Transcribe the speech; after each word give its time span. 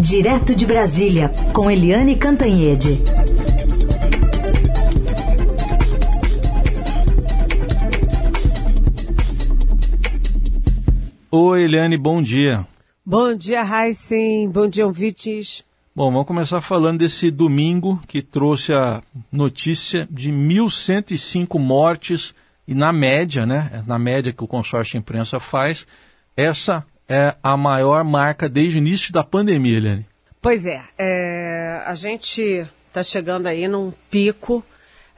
Direto 0.00 0.54
de 0.54 0.64
Brasília, 0.64 1.28
com 1.52 1.68
Eliane 1.68 2.14
Cantanhede. 2.14 3.02
Oi, 11.32 11.64
Eliane, 11.64 11.98
bom 11.98 12.22
dia. 12.22 12.64
Bom 13.04 13.34
dia, 13.34 13.64
Heisen. 13.64 14.48
Bom 14.48 14.68
dia, 14.68 14.86
ouvintes. 14.86 15.64
Bom, 15.92 16.12
vamos 16.12 16.28
começar 16.28 16.60
falando 16.60 17.00
desse 17.00 17.28
domingo 17.28 18.00
que 18.06 18.22
trouxe 18.22 18.72
a 18.72 19.02
notícia 19.32 20.06
de 20.08 20.30
1.105 20.30 21.58
mortes 21.58 22.32
e 22.68 22.72
na 22.72 22.92
média, 22.92 23.44
né, 23.44 23.82
na 23.84 23.98
média 23.98 24.32
que 24.32 24.44
o 24.44 24.46
consórcio 24.46 24.92
de 24.92 24.98
imprensa 24.98 25.40
faz, 25.40 25.84
essa 26.36 26.86
é 27.08 27.34
a 27.42 27.56
maior 27.56 28.04
marca 28.04 28.48
desde 28.48 28.76
o 28.76 28.78
início 28.78 29.12
da 29.12 29.24
pandemia, 29.24 29.78
Eliane. 29.78 30.06
Pois 30.40 30.66
é, 30.66 30.82
é 30.96 31.82
a 31.84 31.94
gente 31.94 32.66
está 32.88 33.02
chegando 33.02 33.46
aí 33.46 33.66
num 33.66 33.92
pico 34.10 34.64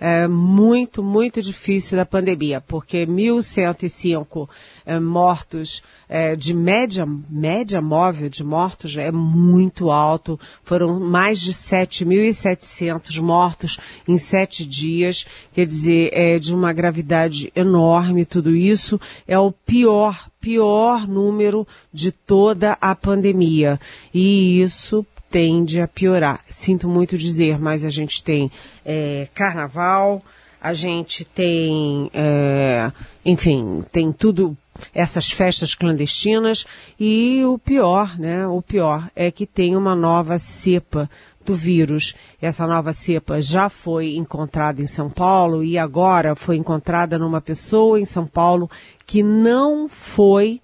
é, 0.01 0.27
muito, 0.27 1.03
muito 1.03 1.43
difícil 1.43 1.99
da 1.99 2.07
pandemia, 2.07 2.59
porque 2.63 3.07
1.105 3.07 4.49
é, 4.87 4.99
mortos 4.99 5.83
é, 6.09 6.35
de 6.35 6.55
média, 6.55 7.07
média 7.29 7.83
móvel 7.83 8.31
de 8.31 8.43
mortos 8.43 8.97
é 8.97 9.13
muito 9.13 9.91
alto. 9.91 10.41
Foram 10.65 10.99
mais 10.99 11.39
de 11.39 11.53
7.700 11.53 13.21
mortos 13.21 13.79
em 14.09 14.17
sete 14.17 14.65
dias. 14.65 15.27
Quer 15.53 15.67
dizer, 15.67 16.11
é 16.15 16.39
de 16.39 16.55
uma 16.55 16.73
gravidade 16.73 17.53
enorme 17.55 18.25
tudo 18.25 18.57
isso. 18.57 18.99
É 19.29 19.39
o 19.39 19.53
pior, 19.53 20.31
pior 20.41 21.07
número 21.07 21.69
de 21.93 22.11
toda 22.11 22.79
a 22.81 22.95
pandemia. 22.95 23.79
E 24.15 24.63
isso 24.63 25.05
tende 25.31 25.81
a 25.81 25.89
piorar. 25.89 26.41
Sinto 26.49 26.89
muito 26.89 27.17
dizer, 27.17 27.59
mas 27.59 27.85
a 27.85 27.91
gente 27.91 28.23
tem 28.23 28.51
é, 28.85 29.29
carnaval, 29.33 30.23
a 30.61 30.75
gente 30.75 31.25
tem, 31.25 32.11
é, 32.13 32.93
enfim, 33.25 33.83
tem 33.91 34.13
tudo 34.13 34.57
essas 34.95 35.31
festas 35.31 35.75
clandestinas 35.75 36.67
e 36.99 37.43
o 37.45 37.59
pior, 37.59 38.19
né? 38.19 38.47
O 38.47 38.63
pior 38.63 39.11
é 39.15 39.31
que 39.31 39.47
tem 39.47 39.77
uma 39.77 39.95
nova 39.95 40.39
cepa 40.39 41.09
do 41.45 41.55
vírus. 41.55 42.15
Essa 42.41 42.67
nova 42.67 42.93
cepa 42.93 43.41
já 43.41 43.69
foi 43.69 44.17
encontrada 44.17 44.83
em 44.83 44.87
São 44.87 45.09
Paulo 45.09 45.65
e 45.65 45.79
agora 45.79 46.35
foi 46.35 46.57
encontrada 46.57 47.19
numa 47.19 47.41
pessoa 47.41 48.01
em 48.01 48.05
São 48.05 48.27
Paulo 48.27 48.71
que 49.07 49.23
não 49.23 49.89
foi 49.89 50.61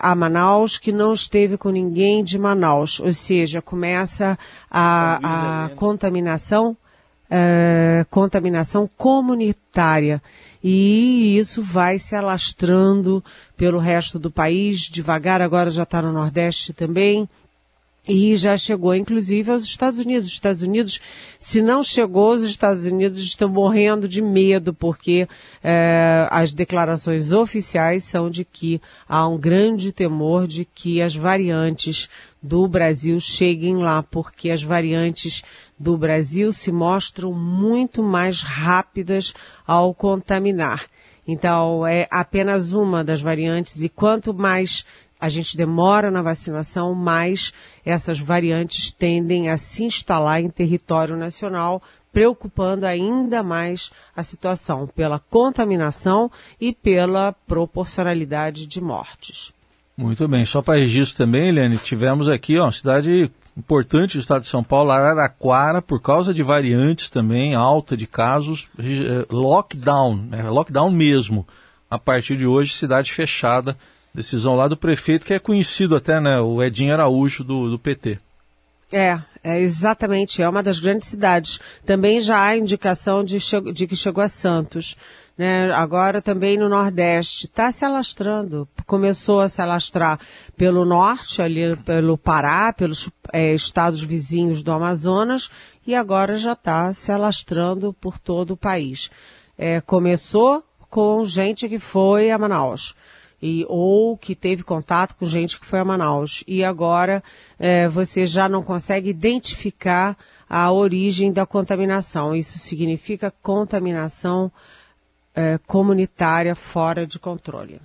a 0.00 0.14
Manaus 0.14 0.78
que 0.78 0.92
não 0.92 1.12
esteve 1.12 1.56
com 1.56 1.70
ninguém 1.70 2.24
de 2.24 2.38
Manaus. 2.38 3.00
Ou 3.00 3.12
seja, 3.12 3.60
começa 3.60 4.38
a, 4.70 5.64
a 5.64 5.68
contaminação, 5.70 6.76
uh, 7.30 8.04
contaminação 8.10 8.88
comunitária. 8.96 10.22
E 10.62 11.38
isso 11.38 11.62
vai 11.62 11.98
se 11.98 12.16
alastrando 12.16 13.22
pelo 13.56 13.78
resto 13.78 14.18
do 14.18 14.30
país, 14.30 14.80
devagar, 14.80 15.40
agora 15.40 15.70
já 15.70 15.84
está 15.84 16.02
no 16.02 16.12
Nordeste 16.12 16.72
também, 16.72 17.28
e 18.08 18.34
já 18.36 18.56
chegou, 18.56 18.94
inclusive, 18.94 19.50
aos 19.50 19.64
Estados 19.64 20.00
Unidos. 20.00 20.26
Os 20.26 20.32
Estados 20.32 20.62
Unidos, 20.62 20.98
se 21.38 21.60
não 21.60 21.84
chegou, 21.84 22.32
os 22.32 22.42
Estados 22.42 22.86
Unidos 22.86 23.20
estão 23.20 23.48
morrendo 23.48 24.08
de 24.08 24.22
medo, 24.22 24.72
porque 24.72 25.28
é, 25.62 26.26
as 26.30 26.54
declarações 26.54 27.30
oficiais 27.30 28.04
são 28.04 28.30
de 28.30 28.44
que 28.46 28.80
há 29.06 29.28
um 29.28 29.36
grande 29.36 29.92
temor 29.92 30.46
de 30.46 30.64
que 30.64 31.02
as 31.02 31.14
variantes 31.14 32.08
do 32.42 32.66
Brasil 32.66 33.20
cheguem 33.20 33.76
lá, 33.76 34.02
porque 34.02 34.50
as 34.50 34.62
variantes 34.62 35.42
do 35.78 35.98
Brasil 35.98 36.52
se 36.52 36.72
mostram 36.72 37.32
muito 37.32 38.02
mais 38.02 38.40
rápidas 38.40 39.34
ao 39.66 39.92
contaminar. 39.92 40.86
Então, 41.26 41.86
é 41.86 42.08
apenas 42.10 42.72
uma 42.72 43.04
das 43.04 43.20
variantes, 43.20 43.82
e 43.82 43.88
quanto 43.90 44.32
mais 44.32 44.86
a 45.20 45.28
gente 45.28 45.56
demora 45.56 46.10
na 46.10 46.22
vacinação, 46.22 46.94
mais 46.94 47.52
essas 47.84 48.18
variantes 48.18 48.92
tendem 48.92 49.50
a 49.50 49.58
se 49.58 49.84
instalar 49.84 50.40
em 50.40 50.48
território 50.48 51.16
nacional, 51.16 51.82
preocupando 52.12 52.86
ainda 52.86 53.42
mais 53.42 53.90
a 54.16 54.22
situação 54.22 54.86
pela 54.86 55.18
contaminação 55.18 56.30
e 56.60 56.72
pela 56.72 57.32
proporcionalidade 57.46 58.66
de 58.66 58.80
mortes. 58.80 59.52
Muito 59.96 60.28
bem, 60.28 60.46
só 60.46 60.62
para 60.62 60.78
registro 60.78 61.16
também, 61.16 61.48
Eliane, 61.48 61.76
tivemos 61.78 62.28
aqui 62.28 62.58
ó, 62.58 62.70
cidade 62.70 63.30
importante 63.56 64.16
do 64.16 64.20
estado 64.20 64.42
de 64.42 64.46
São 64.46 64.62
Paulo, 64.62 64.92
Araraquara, 64.92 65.82
por 65.82 66.00
causa 66.00 66.32
de 66.32 66.42
variantes 66.44 67.10
também, 67.10 67.56
alta 67.56 67.96
de 67.96 68.06
casos, 68.06 68.68
eh, 68.78 69.26
lockdown, 69.28 70.16
né, 70.16 70.42
lockdown 70.44 70.90
mesmo. 70.90 71.44
A 71.90 71.98
partir 71.98 72.36
de 72.36 72.46
hoje, 72.46 72.74
cidade 72.74 73.12
fechada 73.12 73.76
Decisão 74.18 74.56
lá 74.56 74.66
do 74.66 74.76
prefeito, 74.76 75.24
que 75.24 75.32
é 75.32 75.38
conhecido 75.38 75.94
até, 75.94 76.20
né? 76.20 76.40
O 76.40 76.60
Edinho 76.60 76.92
Araújo 76.92 77.44
do, 77.44 77.70
do 77.70 77.78
PT. 77.78 78.18
É, 78.90 79.20
é 79.44 79.60
exatamente, 79.60 80.42
é 80.42 80.48
uma 80.48 80.60
das 80.60 80.80
grandes 80.80 81.06
cidades. 81.06 81.60
Também 81.86 82.20
já 82.20 82.42
há 82.42 82.56
indicação 82.56 83.22
de, 83.22 83.38
de 83.72 83.86
que 83.86 83.94
chegou 83.94 84.24
a 84.24 84.28
Santos. 84.28 84.96
Né? 85.36 85.70
Agora 85.72 86.20
também 86.20 86.58
no 86.58 86.68
Nordeste. 86.68 87.46
Está 87.46 87.70
se 87.70 87.84
alastrando. 87.84 88.66
Começou 88.86 89.40
a 89.40 89.48
se 89.48 89.62
alastrar 89.62 90.18
pelo 90.56 90.84
norte, 90.84 91.40
ali 91.40 91.76
pelo 91.76 92.18
Pará, 92.18 92.72
pelos 92.72 93.08
é, 93.32 93.54
estados 93.54 94.02
vizinhos 94.02 94.64
do 94.64 94.72
Amazonas, 94.72 95.48
e 95.86 95.94
agora 95.94 96.36
já 96.36 96.54
está 96.54 96.92
se 96.92 97.12
alastrando 97.12 97.92
por 97.92 98.18
todo 98.18 98.54
o 98.54 98.56
país. 98.56 99.12
É, 99.56 99.80
começou 99.80 100.64
com 100.90 101.24
gente 101.24 101.68
que 101.68 101.78
foi 101.78 102.32
a 102.32 102.38
Manaus 102.38 102.96
e, 103.40 103.64
ou 103.68 104.16
que 104.16 104.34
teve 104.34 104.62
contato 104.62 105.14
com 105.14 105.26
gente 105.26 105.58
que 105.58 105.66
foi 105.66 105.78
a 105.78 105.84
Manaus. 105.84 106.42
E 106.46 106.64
agora 106.64 107.22
é, 107.58 107.88
você 107.88 108.26
já 108.26 108.48
não 108.48 108.62
consegue 108.62 109.10
identificar 109.10 110.16
a 110.48 110.70
origem 110.72 111.32
da 111.32 111.46
contaminação. 111.46 112.34
Isso 112.34 112.58
significa 112.58 113.32
contaminação 113.42 114.50
é, 115.34 115.58
comunitária 115.66 116.54
fora 116.54 117.06
de 117.06 117.18
controle. 117.18 117.80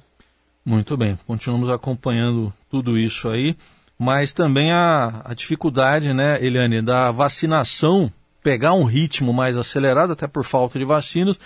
Muito 0.65 0.95
bem, 0.95 1.19
continuamos 1.27 1.69
acompanhando 1.69 2.53
tudo 2.69 2.97
isso 2.97 3.27
aí, 3.27 3.55
mas 3.99 4.33
também 4.33 4.71
a, 4.71 5.21
a 5.25 5.33
dificuldade, 5.33 6.13
né, 6.13 6.43
Eliane, 6.43 6.81
da 6.81 7.11
vacinação 7.11 8.11
pegar 8.41 8.73
um 8.73 8.83
ritmo 8.83 9.33
mais 9.33 9.57
acelerado, 9.57 10.13
até 10.13 10.25
por 10.25 10.43
falta 10.43 10.79
de 10.79 10.85
vacinas, 10.85 11.37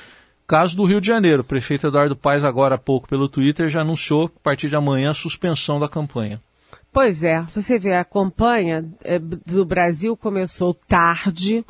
Caso 0.47 0.77
do 0.77 0.85
Rio 0.85 1.01
de 1.01 1.07
Janeiro, 1.07 1.41
o 1.41 1.45
prefeito 1.45 1.87
Eduardo 1.87 2.15
Paes, 2.15 2.45
agora 2.45 2.75
há 2.75 2.77
pouco 2.77 3.05
pelo 3.05 3.27
Twitter, 3.27 3.67
já 3.67 3.81
anunciou 3.81 4.31
a 4.33 4.39
partir 4.39 4.69
de 4.69 4.77
amanhã 4.77 5.11
a 5.11 5.13
suspensão 5.13 5.77
da 5.77 5.89
campanha. 5.89 6.41
Pois 6.89 7.21
é, 7.21 7.41
você 7.53 7.77
vê, 7.77 7.93
a 7.93 8.05
campanha 8.05 8.85
eh, 9.03 9.19
do 9.19 9.65
Brasil 9.65 10.15
começou 10.15 10.73
tarde, 10.73 11.65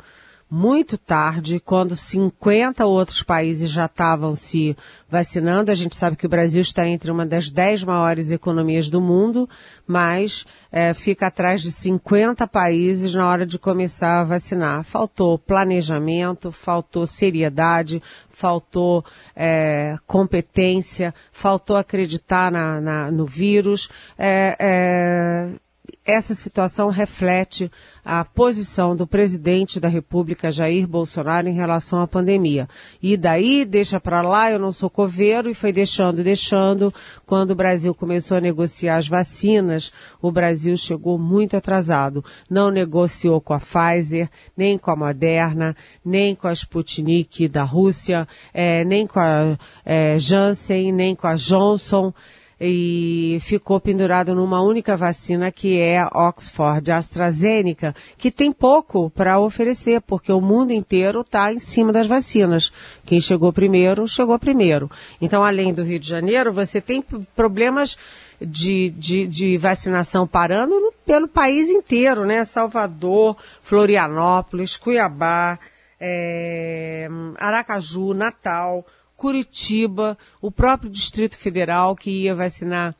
muito 0.50 0.96
tarde, 0.96 1.60
quando 1.60 1.94
50 1.94 2.86
outros 2.86 3.22
países 3.22 3.70
já 3.70 3.84
estavam 3.84 4.34
se 4.34 4.74
vacinando. 5.08 5.70
A 5.70 5.74
gente 5.74 5.94
sabe 5.94 6.16
que 6.16 6.24
o 6.24 6.28
Brasil 6.28 6.62
está 6.62 6.88
entre 6.88 7.10
uma 7.10 7.26
das 7.26 7.50
10 7.50 7.84
maiores 7.84 8.30
economias 8.30 8.88
do 8.88 9.00
mundo, 9.00 9.48
mas 9.86 10.46
é, 10.72 10.94
fica 10.94 11.26
atrás 11.26 11.60
de 11.60 11.70
50 11.70 12.46
países 12.46 13.14
na 13.14 13.28
hora 13.28 13.44
de 13.44 13.58
começar 13.58 14.20
a 14.20 14.24
vacinar. 14.24 14.84
Faltou 14.84 15.38
planejamento, 15.38 16.50
faltou 16.50 17.06
seriedade, 17.06 18.02
faltou 18.30 19.04
é, 19.36 19.96
competência, 20.06 21.14
faltou 21.30 21.76
acreditar 21.76 22.50
na, 22.50 22.80
na 22.80 23.10
no 23.10 23.26
vírus. 23.26 23.90
É, 24.16 24.56
é 24.58 25.67
essa 26.04 26.34
situação 26.34 26.88
reflete 26.88 27.70
a 28.04 28.24
posição 28.24 28.96
do 28.96 29.06
presidente 29.06 29.78
da 29.78 29.88
República, 29.88 30.50
Jair 30.50 30.88
Bolsonaro, 30.88 31.46
em 31.46 31.52
relação 31.52 32.00
à 32.00 32.06
pandemia. 32.06 32.66
E 33.02 33.18
daí 33.18 33.66
deixa 33.66 34.00
para 34.00 34.22
lá, 34.22 34.50
eu 34.50 34.58
não 34.58 34.72
sou 34.72 34.88
coveiro, 34.88 35.50
e 35.50 35.54
foi 35.54 35.70
deixando, 35.70 36.24
deixando. 36.24 36.92
Quando 37.26 37.50
o 37.50 37.54
Brasil 37.54 37.94
começou 37.94 38.38
a 38.38 38.40
negociar 38.40 38.96
as 38.96 39.06
vacinas, 39.06 39.92
o 40.22 40.32
Brasil 40.32 40.74
chegou 40.78 41.18
muito 41.18 41.54
atrasado. 41.54 42.24
Não 42.48 42.70
negociou 42.70 43.40
com 43.42 43.52
a 43.52 43.60
Pfizer, 43.60 44.30
nem 44.56 44.78
com 44.78 44.90
a 44.90 44.96
Moderna, 44.96 45.76
nem 46.02 46.34
com 46.34 46.48
a 46.48 46.52
Sputnik 46.54 47.46
da 47.46 47.64
Rússia, 47.64 48.26
é, 48.54 48.84
nem 48.84 49.06
com 49.06 49.20
a 49.20 49.58
é, 49.84 50.18
Janssen, 50.18 50.92
nem 50.92 51.14
com 51.14 51.26
a 51.26 51.34
Johnson 51.34 52.14
e 52.60 53.38
ficou 53.40 53.80
pendurado 53.80 54.34
numa 54.34 54.60
única 54.60 54.96
vacina 54.96 55.52
que 55.52 55.78
é 55.78 56.00
a 56.00 56.10
Oxford 56.12 56.90
AstraZeneca, 56.90 57.94
que 58.16 58.32
tem 58.32 58.50
pouco 58.50 59.10
para 59.10 59.38
oferecer, 59.38 60.00
porque 60.00 60.32
o 60.32 60.40
mundo 60.40 60.72
inteiro 60.72 61.20
está 61.20 61.52
em 61.52 61.58
cima 61.58 61.92
das 61.92 62.06
vacinas. 62.06 62.72
Quem 63.04 63.20
chegou 63.20 63.52
primeiro, 63.52 64.08
chegou 64.08 64.38
primeiro. 64.38 64.90
Então, 65.20 65.44
além 65.44 65.72
do 65.72 65.84
Rio 65.84 66.00
de 66.00 66.08
Janeiro, 66.08 66.52
você 66.52 66.80
tem 66.80 67.04
problemas 67.36 67.96
de, 68.40 68.90
de, 68.90 69.26
de 69.26 69.56
vacinação 69.56 70.26
parando 70.26 70.80
no, 70.80 70.92
pelo 71.04 71.28
país 71.28 71.68
inteiro, 71.68 72.26
né? 72.26 72.44
Salvador, 72.44 73.36
Florianópolis, 73.62 74.76
Cuiabá, 74.76 75.58
é, 76.00 77.08
Aracaju, 77.36 78.14
Natal, 78.14 78.84
Curitiba, 79.18 80.16
o 80.40 80.48
próprio 80.48 80.88
Distrito 80.88 81.36
Federal 81.36 81.96
que 81.96 82.08
ia 82.08 82.36
vacinar 82.36 82.94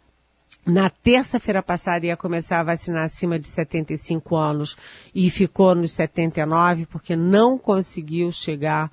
na 0.66 0.90
terça-feira 0.90 1.62
passada 1.62 2.06
ia 2.06 2.16
começar 2.16 2.58
a 2.58 2.64
vacinar 2.64 3.04
acima 3.04 3.38
de 3.38 3.46
75 3.46 4.34
anos 4.34 4.76
e 5.14 5.30
ficou 5.30 5.76
nos 5.76 5.92
79 5.92 6.86
porque 6.86 7.14
não 7.14 7.56
conseguiu 7.56 8.32
chegar 8.32 8.90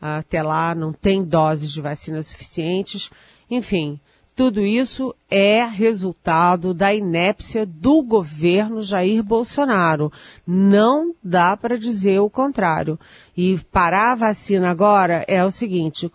até 0.00 0.40
lá, 0.40 0.72
não 0.72 0.92
tem 0.92 1.24
doses 1.24 1.72
de 1.72 1.82
vacina 1.82 2.22
suficientes. 2.22 3.10
Enfim, 3.50 3.98
tudo 4.36 4.60
isso 4.60 5.12
é 5.28 5.64
resultado 5.64 6.72
da 6.72 6.94
inépcia 6.94 7.66
do 7.66 8.00
governo 8.02 8.82
Jair 8.82 9.20
Bolsonaro. 9.20 10.12
Não 10.46 11.12
dá 11.20 11.56
para 11.56 11.76
dizer 11.76 12.20
o 12.20 12.30
contrário. 12.30 12.96
E 13.36 13.58
parar 13.72 14.12
a 14.12 14.14
vacina 14.14 14.70
agora 14.70 15.24
é 15.26 15.44
o 15.44 15.50
seguinte: 15.50 16.08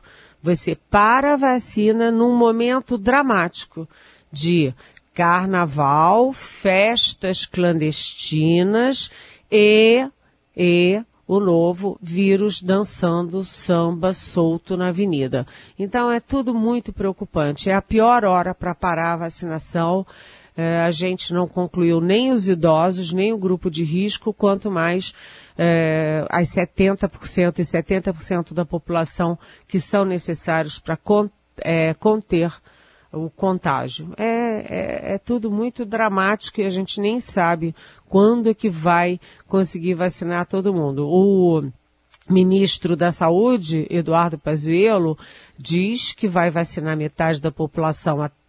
você 0.44 0.75
para 0.75 1.34
a 1.34 1.38
vacina 1.38 2.12
num 2.12 2.36
momento 2.36 2.98
dramático 2.98 3.88
de 4.30 4.74
carnaval, 5.13 6.34
festas 6.34 7.45
clandestinas 7.45 9.10
e, 9.50 10.06
e 10.56 11.01
o 11.25 11.40
novo 11.40 11.98
vírus 12.01 12.62
dançando 12.62 13.45
samba 13.45 14.12
solto 14.12 14.75
na 14.75 14.90
avenida. 14.90 15.48
Então 15.80 16.12
é 16.12 16.19
tudo 16.19 16.54
muito 16.54 16.92
preocupante. 16.92 17.69
É 17.69 17.75
a 17.75 17.81
pior 17.81 18.25
hora 18.25 18.54
para 18.54 18.75
parar 18.75 19.13
a 19.13 19.18
vacinação. 19.18 20.06
É, 20.55 20.81
a 20.81 20.91
gente 20.91 21.33
não 21.33 21.47
concluiu 21.47 22.00
nem 22.00 22.31
os 22.31 22.47
idosos, 22.47 23.11
nem 23.11 23.33
o 23.33 23.38
grupo 23.38 23.71
de 23.71 23.83
risco, 23.83 24.33
quanto 24.33 24.69
mais 24.69 25.13
é, 25.57 26.25
as 26.29 26.50
70% 26.50 27.59
e 27.59 27.63
70% 27.63 28.53
da 28.53 28.63
população 28.63 29.38
que 29.67 29.79
são 29.79 30.05
necessários 30.05 30.79
para 30.79 30.95
con 30.95 31.29
é, 31.57 31.94
conter 31.94 32.53
o 33.11 33.29
contágio. 33.29 34.11
É, 34.17 34.23
é, 34.23 35.13
é, 35.13 35.17
tudo 35.17 35.51
muito 35.51 35.85
dramático 35.85 36.61
e 36.61 36.65
a 36.65 36.69
gente 36.69 36.99
nem 36.99 37.19
sabe 37.19 37.75
quando 38.07 38.49
é 38.49 38.53
que 38.53 38.69
vai 38.69 39.19
conseguir 39.47 39.94
vacinar 39.94 40.47
todo 40.47 40.73
mundo. 40.73 41.07
O 41.07 41.63
ministro 42.29 42.95
da 42.95 43.11
Saúde, 43.11 43.85
Eduardo 43.89 44.38
Pazuello, 44.38 45.17
diz 45.57 46.13
que 46.13 46.27
vai 46.27 46.49
vacinar 46.49 46.97
metade 46.97 47.39
da 47.39 47.51
população 47.51 48.21
até 48.21 48.43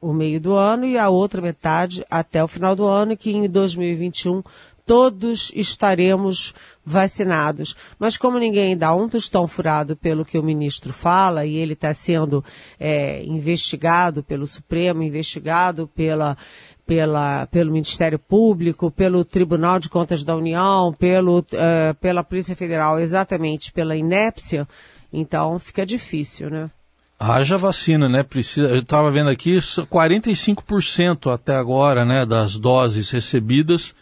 o 0.00 0.12
meio 0.12 0.40
do 0.40 0.54
ano 0.54 0.84
e 0.86 0.96
a 0.96 1.08
outra 1.08 1.40
metade 1.40 2.04
até 2.10 2.42
o 2.42 2.48
final 2.48 2.76
do 2.76 2.84
ano, 2.84 3.16
que 3.16 3.30
em 3.30 3.48
2021 3.48 4.42
todos 4.88 5.52
estaremos 5.54 6.54
vacinados. 6.84 7.76
Mas 7.98 8.16
como 8.16 8.38
ninguém 8.38 8.76
dá 8.76 8.94
um 8.94 9.06
tostão 9.06 9.46
furado 9.46 9.94
pelo 9.94 10.24
que 10.24 10.38
o 10.38 10.42
ministro 10.42 10.94
fala, 10.94 11.44
e 11.44 11.56
ele 11.56 11.74
está 11.74 11.92
sendo 11.92 12.42
é, 12.80 13.22
investigado 13.24 14.22
pelo 14.22 14.46
Supremo, 14.46 15.02
investigado 15.02 15.86
pela, 15.88 16.38
pela, 16.86 17.46
pelo 17.48 17.70
Ministério 17.70 18.18
Público, 18.18 18.90
pelo 18.90 19.26
Tribunal 19.26 19.78
de 19.78 19.90
Contas 19.90 20.24
da 20.24 20.34
União, 20.34 20.90
pelo, 20.98 21.40
uh, 21.40 21.94
pela 22.00 22.24
Polícia 22.24 22.56
Federal, 22.56 22.98
exatamente 22.98 23.70
pela 23.70 23.94
inépcia, 23.94 24.66
então 25.12 25.58
fica 25.58 25.84
difícil, 25.84 26.48
né? 26.48 26.70
Haja 27.18 27.58
vacina, 27.58 28.08
né? 28.08 28.22
Precisa, 28.22 28.68
eu 28.68 28.80
estava 28.80 29.10
vendo 29.10 29.28
aqui, 29.28 29.58
45% 29.58 31.32
até 31.32 31.56
agora, 31.56 32.04
né, 32.04 32.24
das 32.24 32.56
doses 32.56 33.10
recebidas 33.10 33.92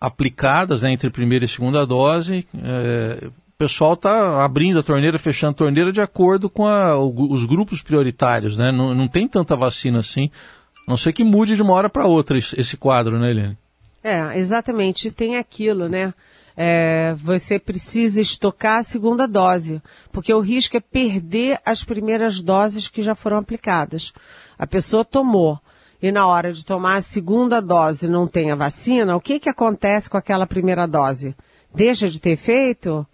aplicadas 0.00 0.82
né, 0.82 0.92
entre 0.92 1.10
primeira 1.10 1.44
e 1.44 1.48
segunda 1.48 1.86
dose. 1.86 2.46
É, 2.62 3.26
o 3.26 3.32
pessoal 3.56 3.94
está 3.94 4.44
abrindo 4.44 4.78
a 4.78 4.82
torneira, 4.82 5.18
fechando 5.18 5.52
a 5.52 5.58
torneira 5.58 5.92
de 5.92 6.00
acordo 6.00 6.50
com 6.50 6.66
a, 6.66 6.98
os 6.98 7.44
grupos 7.44 7.82
prioritários, 7.82 8.56
né? 8.56 8.72
Não, 8.72 8.94
não 8.94 9.06
tem 9.06 9.28
tanta 9.28 9.54
vacina 9.54 10.00
assim, 10.00 10.30
a 10.86 10.90
não 10.90 10.96
sei 10.96 11.12
que 11.12 11.22
mude 11.22 11.54
de 11.54 11.62
uma 11.62 11.72
hora 11.72 11.88
para 11.88 12.06
outra 12.06 12.36
esse, 12.36 12.76
quadro, 12.76 13.18
né, 13.18 13.30
Helene? 13.30 13.58
É, 14.02 14.36
exatamente. 14.36 15.10
Tem 15.10 15.36
aquilo, 15.36 15.88
né? 15.88 16.12
É, 16.56 17.14
você 17.18 17.58
precisa 17.58 18.20
estocar 18.20 18.80
a 18.80 18.82
segunda 18.82 19.26
dose, 19.26 19.80
porque 20.12 20.32
o 20.32 20.40
risco 20.40 20.76
é 20.76 20.80
perder 20.80 21.58
as 21.64 21.82
primeiras 21.82 22.40
doses 22.40 22.88
que 22.88 23.02
já 23.02 23.14
foram 23.14 23.38
aplicadas. 23.38 24.12
A 24.58 24.66
pessoa 24.66 25.04
tomou 25.04 25.58
e 26.02 26.10
na 26.10 26.26
hora 26.26 26.52
de 26.52 26.66
tomar 26.66 26.96
a 26.96 27.00
segunda 27.00 27.62
dose 27.62 28.08
não 28.08 28.26
tem 28.26 28.50
a 28.50 28.56
vacina, 28.56 29.14
o 29.14 29.20
que, 29.20 29.38
que 29.38 29.48
acontece 29.48 30.10
com 30.10 30.16
aquela 30.16 30.48
primeira 30.48 30.84
dose? 30.84 31.36
Deixa 31.72 32.08
de 32.08 32.20
ter 32.20 32.30
efeito? 32.30 33.06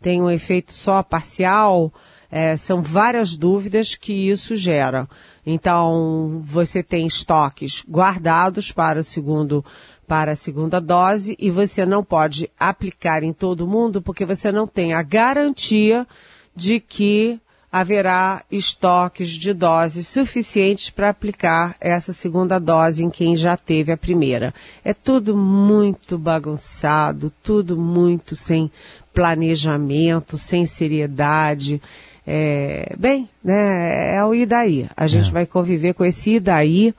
Tem 0.00 0.22
um 0.22 0.30
efeito 0.30 0.72
só 0.72 1.02
parcial? 1.02 1.92
É, 2.30 2.56
são 2.56 2.82
várias 2.82 3.36
dúvidas 3.36 3.96
que 3.96 4.12
isso 4.12 4.54
gera. 4.56 5.08
Então, 5.44 6.40
você 6.44 6.82
tem 6.82 7.06
estoques 7.06 7.84
guardados 7.88 8.70
para 8.70 9.00
o 9.00 9.02
segundo 9.02 9.64
para 10.06 10.32
a 10.32 10.36
segunda 10.36 10.80
dose 10.80 11.36
e 11.38 11.50
você 11.50 11.84
não 11.84 12.04
pode 12.04 12.50
aplicar 12.58 13.22
em 13.22 13.32
todo 13.32 13.66
mundo 13.66 14.00
porque 14.00 14.24
você 14.24 14.52
não 14.52 14.66
tem 14.66 14.94
a 14.94 15.02
garantia 15.02 16.06
de 16.54 16.80
que 16.80 17.40
haverá 17.70 18.42
estoques 18.50 19.30
de 19.30 19.52
doses 19.52 20.08
suficientes 20.08 20.88
para 20.88 21.10
aplicar 21.10 21.76
essa 21.80 22.12
segunda 22.12 22.58
dose 22.58 23.04
em 23.04 23.10
quem 23.10 23.36
já 23.36 23.56
teve 23.56 23.92
a 23.92 23.96
primeira. 23.96 24.54
É 24.82 24.94
tudo 24.94 25.36
muito 25.36 26.16
bagunçado, 26.16 27.30
tudo 27.42 27.76
muito 27.76 28.34
sem 28.34 28.70
planejamento, 29.12 30.38
sem 30.38 30.64
seriedade. 30.64 31.82
É, 32.26 32.94
bem, 32.98 33.28
né, 33.44 34.16
é 34.16 34.24
o 34.24 34.34
e 34.34 34.46
daí. 34.46 34.88
A 34.96 35.06
gente 35.06 35.28
é. 35.28 35.32
vai 35.32 35.46
conviver 35.46 35.92
com 35.92 36.04
esse 36.04 36.36
e 36.36 36.40
daí. 36.40 36.94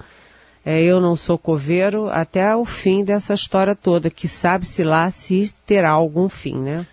É, 0.69 0.83
eu 0.83 0.99
não 0.99 1.15
sou 1.15 1.37
coveiro 1.37 2.09
até 2.09 2.53
o 2.53 2.65
fim 2.65 3.01
dessa 3.01 3.33
história 3.33 3.73
toda, 3.73 4.09
que 4.09 4.27
sabe-se 4.27 4.83
lá 4.83 5.09
se 5.09 5.55
terá 5.65 5.91
algum 5.91 6.27
fim, 6.27 6.55
né? 6.55 6.85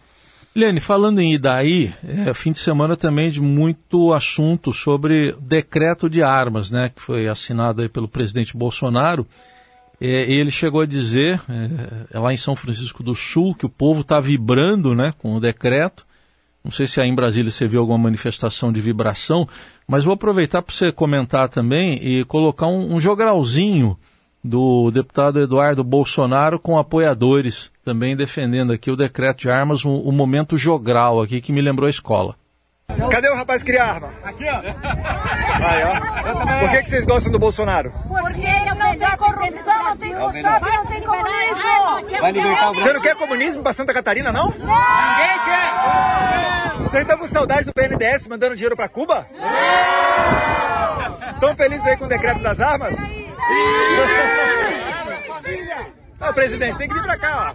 Lene, 0.55 0.79
falando 0.79 1.19
em 1.21 1.35
Idaí, 1.35 1.93
é 2.07 2.33
fim 2.33 2.53
de 2.53 2.61
semana 2.61 2.97
também 2.97 3.33
de 3.33 3.41
muito 3.41 4.13
assunto 4.13 4.73
sobre 4.73 5.35
decreto 5.41 6.09
de 6.09 6.23
armas, 6.23 6.71
né, 6.71 6.93
que 6.95 7.03
foi 7.03 7.27
assinado 7.27 7.83
aí 7.83 7.89
pelo 7.89 8.07
presidente 8.07 8.57
Bolsonaro. 8.57 9.27
É, 10.01 10.07
ele 10.31 10.53
chegou 10.53 10.83
a 10.83 10.87
dizer, 10.87 11.41
é, 12.13 12.17
lá 12.17 12.33
em 12.33 12.37
São 12.37 12.55
Francisco 12.55 13.03
do 13.03 13.17
Sul, 13.17 13.57
que 13.57 13.67
o 13.67 13.69
povo 13.69 14.03
está 14.03 14.21
vibrando 14.21 14.95
né, 14.95 15.13
com 15.19 15.35
o 15.35 15.41
decreto. 15.41 16.07
Não 16.65 16.71
sei 16.71 16.87
se 16.87 16.99
aí 16.99 17.09
em 17.09 17.15
Brasília 17.15 17.51
você 17.53 17.69
viu 17.69 17.81
alguma 17.81 17.99
manifestação 17.99 18.73
de 18.73 18.81
vibração, 18.81 19.47
mas 19.87 20.03
vou 20.03 20.15
aproveitar 20.15 20.63
para 20.63 20.75
você 20.75 20.91
comentar 20.91 21.47
também 21.51 21.99
e 22.03 22.25
colocar 22.25 22.67
um, 22.67 22.95
um 22.95 22.99
jogralzinho 22.99 23.99
do 24.43 24.91
deputado 24.91 25.43
Eduardo 25.43 25.85
Bolsonaro 25.85 26.59
com 26.59 26.79
apoiadores 26.79 27.71
também 27.85 28.17
defendendo 28.17 28.73
aqui 28.73 28.91
o 28.91 28.97
decreto 28.97 29.41
de 29.41 29.51
armas, 29.51 29.85
o, 29.85 29.91
o 29.91 30.11
momento 30.11 30.57
jogral 30.57 31.21
aqui 31.21 31.43
que 31.43 31.53
me 31.53 31.61
lembrou 31.61 31.87
a 31.87 31.91
escola. 31.91 32.35
Cadê 33.11 33.29
o 33.29 33.35
rapaz 33.35 33.63
que 33.63 33.73
cria 33.73 33.85
arma? 33.85 34.13
Aqui, 34.23 34.45
ó. 34.45 34.59
Aí, 34.59 35.83
ó. 35.85 36.61
Por 36.61 36.71
que, 36.71 36.83
que 36.83 36.91
vocês 36.91 37.07
gostam 37.07 37.33
do 37.33 37.39
Bolsonaro? 37.39 37.93
Porque 38.07 38.75
não 38.75 38.97
tem 38.97 39.17
corrupção, 39.17 39.85
não 39.85 39.97
tem 39.97 40.15
puxada, 40.15 40.67
não 40.67 40.87
tem 40.87 41.01
comunismo. 41.03 42.21
Vai 42.21 42.33
libertar 42.33 42.71
o 42.71 42.75
Você 42.75 42.93
não 42.93 43.01
quer 43.01 43.17
comunismo 43.17 43.63
pra 43.63 43.73
Santa 43.73 43.95
Catarina, 43.95 44.31
não? 44.31 44.51
Não! 44.51 44.51
Ninguém 44.51 45.45
quer! 45.45 46.54
Vocês 46.85 47.03
estão 47.03 47.19
com 47.19 47.27
saudade 47.27 47.65
do 47.67 47.73
BNDES 47.75 48.29
mandando 48.29 48.55
dinheiro 48.55 48.77
pra 48.77 48.89
Cuba? 48.89 49.27
Não! 49.33 51.33
Estão 51.35 51.57
felizes 51.57 51.85
aí 51.87 51.97
com 51.97 52.05
o 52.05 52.09
decreto 52.09 52.41
das 52.43 52.61
armas? 52.61 52.95
Sim! 52.97 53.33
Família! 55.27 55.93
Ô, 56.21 56.33
presidente, 56.33 56.79
tem 56.79 56.87
que 56.89 56.95
vir 56.95 57.03
pra 57.03 57.19
cá, 57.19 57.51
ó. 57.51 57.55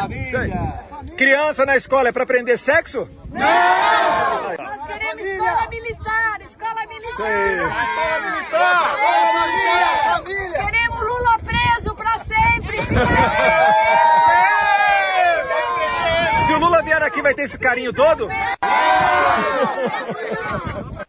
Família. 0.00 0.84
Criança 1.16 1.66
na 1.66 1.76
escola 1.76 2.08
é 2.08 2.12
para 2.12 2.22
aprender 2.22 2.56
sexo? 2.56 3.06
Não! 3.30 3.40
Nós 3.40 4.82
queremos 4.86 5.22
escola 5.24 5.66
militar, 5.68 6.40
escola 6.44 6.86
militar. 6.88 7.16
Sei. 7.16 7.60
Escola 7.60 8.20
militar. 8.30 8.96
Família. 9.36 10.14
Família. 10.14 10.64
Queremos 10.64 11.00
Lula 11.00 11.38
preso 11.38 11.94
para 11.94 12.18
sempre. 12.24 12.78
Se 16.46 16.52
o 16.54 16.58
Lula 16.58 16.82
vier 16.82 17.02
aqui, 17.02 17.19
vai 17.30 17.34
ter 17.34 17.42
esse 17.42 17.58
carinho 17.58 17.92
todo? 17.92 18.28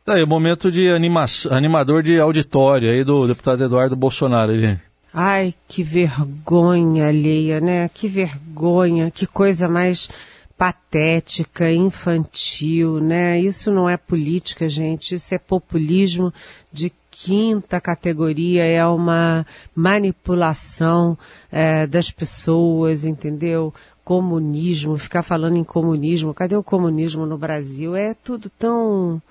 Tá 0.04 0.16
aí, 0.16 0.24
o 0.24 0.28
momento 0.28 0.72
de 0.72 0.90
anima 0.90 1.25
animador 1.50 2.04
de 2.04 2.20
auditório 2.20 2.90
aí 2.90 3.04
do 3.04 3.28
deputado 3.28 3.63
Eduardo 3.63 3.96
Bolsonaro. 3.96 4.51
Ele... 4.51 4.80
Ai, 5.13 5.54
que 5.68 5.84
vergonha 5.84 7.08
alheia, 7.08 7.60
né? 7.60 7.90
Que 7.94 8.08
vergonha, 8.08 9.12
que 9.12 9.25
coisa 9.25 9.68
mais 9.68 10.10
patética, 10.58 11.72
infantil, 11.72 13.00
né? 13.00 13.40
Isso 13.40 13.72
não 13.72 13.90
é 13.90 13.98
política, 13.98 14.70
gente, 14.70 15.16
isso 15.16 15.34
é 15.34 15.40
populismo 15.40 16.32
de 16.72 16.92
quinta 17.12 17.80
categoria 17.80 18.66
é 18.66 18.84
uma 18.86 19.46
manipulação 19.75 21.18
é, 21.51 21.86
das 21.86 22.10
pessoas, 22.10 23.06
entendeu? 23.06 23.74
Comunismo, 24.03 24.98
ficar 24.98 25.24
falando 25.24 25.58
em 25.58 25.63
comunismo, 25.63 26.34
cadê 26.34 26.55
o 26.55 26.63
comunismo 26.63 27.25
no 27.25 27.38
Brasil? 27.38 27.96
É 27.96 28.13
tudo 28.13 28.50
tão, 28.50 29.22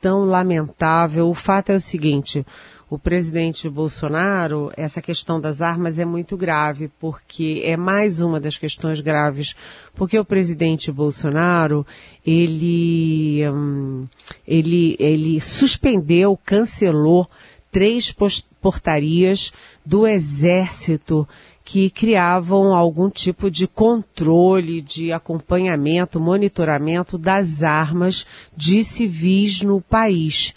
tão 0.00 0.24
lamentável. 0.24 1.28
O 1.28 1.34
fato 1.34 1.70
é 1.70 1.76
o 1.76 1.80
seguinte, 1.80 2.44
o 2.90 2.98
presidente 2.98 3.68
Bolsonaro, 3.68 4.72
essa 4.76 5.00
questão 5.00 5.40
das 5.40 5.60
armas 5.60 5.96
é 6.00 6.04
muito 6.04 6.36
grave, 6.36 6.90
porque 6.98 7.62
é 7.64 7.76
mais 7.76 8.20
uma 8.20 8.40
das 8.40 8.58
questões 8.58 9.00
graves, 9.00 9.54
porque 9.94 10.18
o 10.18 10.24
presidente 10.24 10.90
Bolsonaro, 10.90 11.86
ele, 12.26 13.48
hum, 13.48 14.08
ele, 14.44 14.96
ele 14.98 15.40
suspendeu, 15.40 16.36
cancelou 16.44 17.30
três 17.70 18.12
portarias 18.60 19.52
do 19.86 20.04
Exército 20.04 21.28
que 21.64 21.90
criavam 21.90 22.74
algum 22.74 23.08
tipo 23.08 23.50
de 23.50 23.66
controle, 23.66 24.80
de 24.80 25.12
acompanhamento, 25.12 26.18
monitoramento 26.18 27.16
das 27.16 27.62
armas 27.62 28.26
de 28.56 28.82
civis 28.82 29.62
no 29.62 29.80
país. 29.80 30.54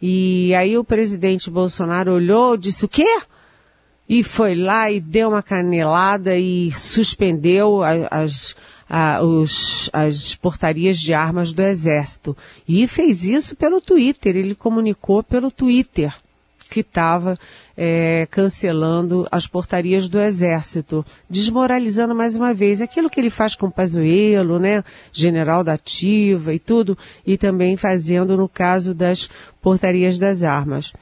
E 0.00 0.54
aí 0.54 0.78
o 0.78 0.84
presidente 0.84 1.50
Bolsonaro 1.50 2.12
olhou, 2.12 2.56
disse 2.56 2.84
o 2.84 2.88
quê? 2.88 3.20
E 4.08 4.22
foi 4.22 4.54
lá 4.54 4.90
e 4.90 5.00
deu 5.00 5.30
uma 5.30 5.42
canelada 5.42 6.36
e 6.36 6.72
suspendeu 6.72 7.80
as, 7.82 8.54
as 9.92 10.34
portarias 10.36 10.98
de 10.98 11.12
armas 11.12 11.52
do 11.52 11.62
Exército. 11.62 12.36
E 12.66 12.86
fez 12.86 13.24
isso 13.24 13.56
pelo 13.56 13.80
Twitter, 13.80 14.36
ele 14.36 14.54
comunicou 14.54 15.22
pelo 15.22 15.50
Twitter 15.50 16.14
que 16.68 16.80
estava 16.80 17.36
é, 17.76 18.26
cancelando 18.30 19.26
as 19.30 19.46
portarias 19.46 20.08
do 20.08 20.20
Exército, 20.20 21.04
desmoralizando 21.28 22.14
mais 22.14 22.36
uma 22.36 22.52
vez 22.52 22.80
aquilo 22.80 23.08
que 23.08 23.20
ele 23.20 23.30
faz 23.30 23.54
com 23.54 23.66
o 23.66 23.70
Pazuello, 23.70 24.58
né, 24.58 24.84
general 25.12 25.64
da 25.64 25.74
ativa 25.74 26.52
e 26.52 26.58
tudo, 26.58 26.96
e 27.26 27.36
também 27.36 27.76
fazendo 27.76 28.36
no 28.36 28.48
caso 28.48 28.94
das 28.94 29.28
portarias 29.62 30.18
das 30.18 30.42
armas. 30.42 30.92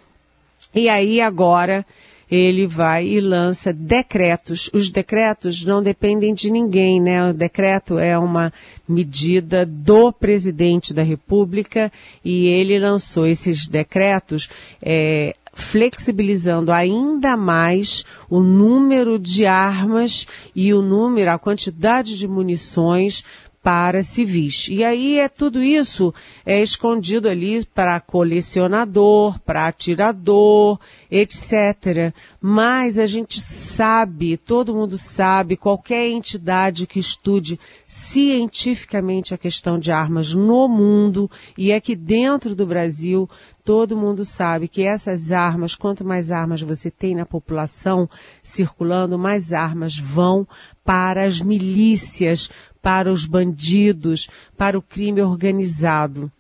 E 0.75 0.89
aí 0.89 1.21
agora 1.21 1.85
ele 2.31 2.67
vai 2.67 3.07
e 3.07 3.21
lança 3.21 3.73
decretos. 3.73 4.69
Os 4.73 4.91
decretos 4.91 5.65
não 5.65 5.83
dependem 5.83 6.35
de 6.35 6.51
ninguém, 6.51 7.01
né? 7.01 7.31
O 7.31 7.33
decreto 7.33 7.99
é 7.99 8.19
uma 8.19 8.53
medida 8.89 9.65
do 9.65 10.13
presidente 10.13 10.93
da 10.93 11.03
República 11.03 11.91
e 12.25 12.49
ele 12.49 12.79
lançou 12.79 13.27
esses 13.27 13.69
decretos 13.69 14.49
é, 14.83 15.35
flexibilizando 15.57 16.71
ainda 16.71 17.35
mais 17.35 18.05
o 18.29 18.41
número 18.41 19.19
de 19.19 19.47
armas 19.47 20.27
e 20.55 20.75
o 20.75 20.83
número, 20.83 21.31
a 21.31 21.39
quantidade 21.39 22.19
de 22.19 22.29
munições 22.29 23.25
para 23.67 24.01
civis. 24.01 24.69
E 24.71 24.85
aí 24.85 25.19
é 25.19 25.29
tudo 25.29 25.61
isso 25.61 26.15
é 26.45 26.63
escondido 26.63 27.29
ali 27.29 27.65
para 27.65 27.99
colecionador, 27.99 29.41
para 29.41 29.67
atirador, 29.67 30.79
etc. 31.11 32.15
Mas 32.41 32.97
a 32.97 33.07
gente 33.07 33.41
sabe, 33.41 34.37
todo 34.37 34.73
mundo 34.73 34.97
sabe, 34.97 35.57
qualquer 35.57 36.07
entidade 36.07 36.87
que 36.87 37.01
estude 37.01 37.59
cientificamente 37.85 39.35
a 39.35 39.39
questão 39.39 39.81
de 39.81 39.91
armas 39.91 40.33
no 40.33 40.69
mundo 40.69 41.29
e 41.59 41.73
aqui 41.73 41.97
dentro 41.97 42.55
do 42.55 42.67
Brasil, 42.67 43.29
todo 43.67 43.97
mundo 43.97 44.25
sabe 44.25 44.69
que 44.69 44.85
essas 44.85 45.33
armas, 45.33 45.75
quanto 45.75 46.05
mais 46.05 46.31
armas 46.31 46.63
você 46.63 46.89
tem 46.89 47.17
na 47.17 47.27
população 47.27 48.09
circulando, 48.41 49.19
mais 49.19 49.53
armas 49.53 49.99
vão 49.99 50.47
para 50.85 51.25
as 51.25 51.41
milícias, 51.41 52.49
para 52.81 53.13
os 53.13 53.27
bandidos, 53.27 54.31
para 54.57 54.79
o 54.79 54.83
crime 54.83 55.21
organizado. 55.21 56.31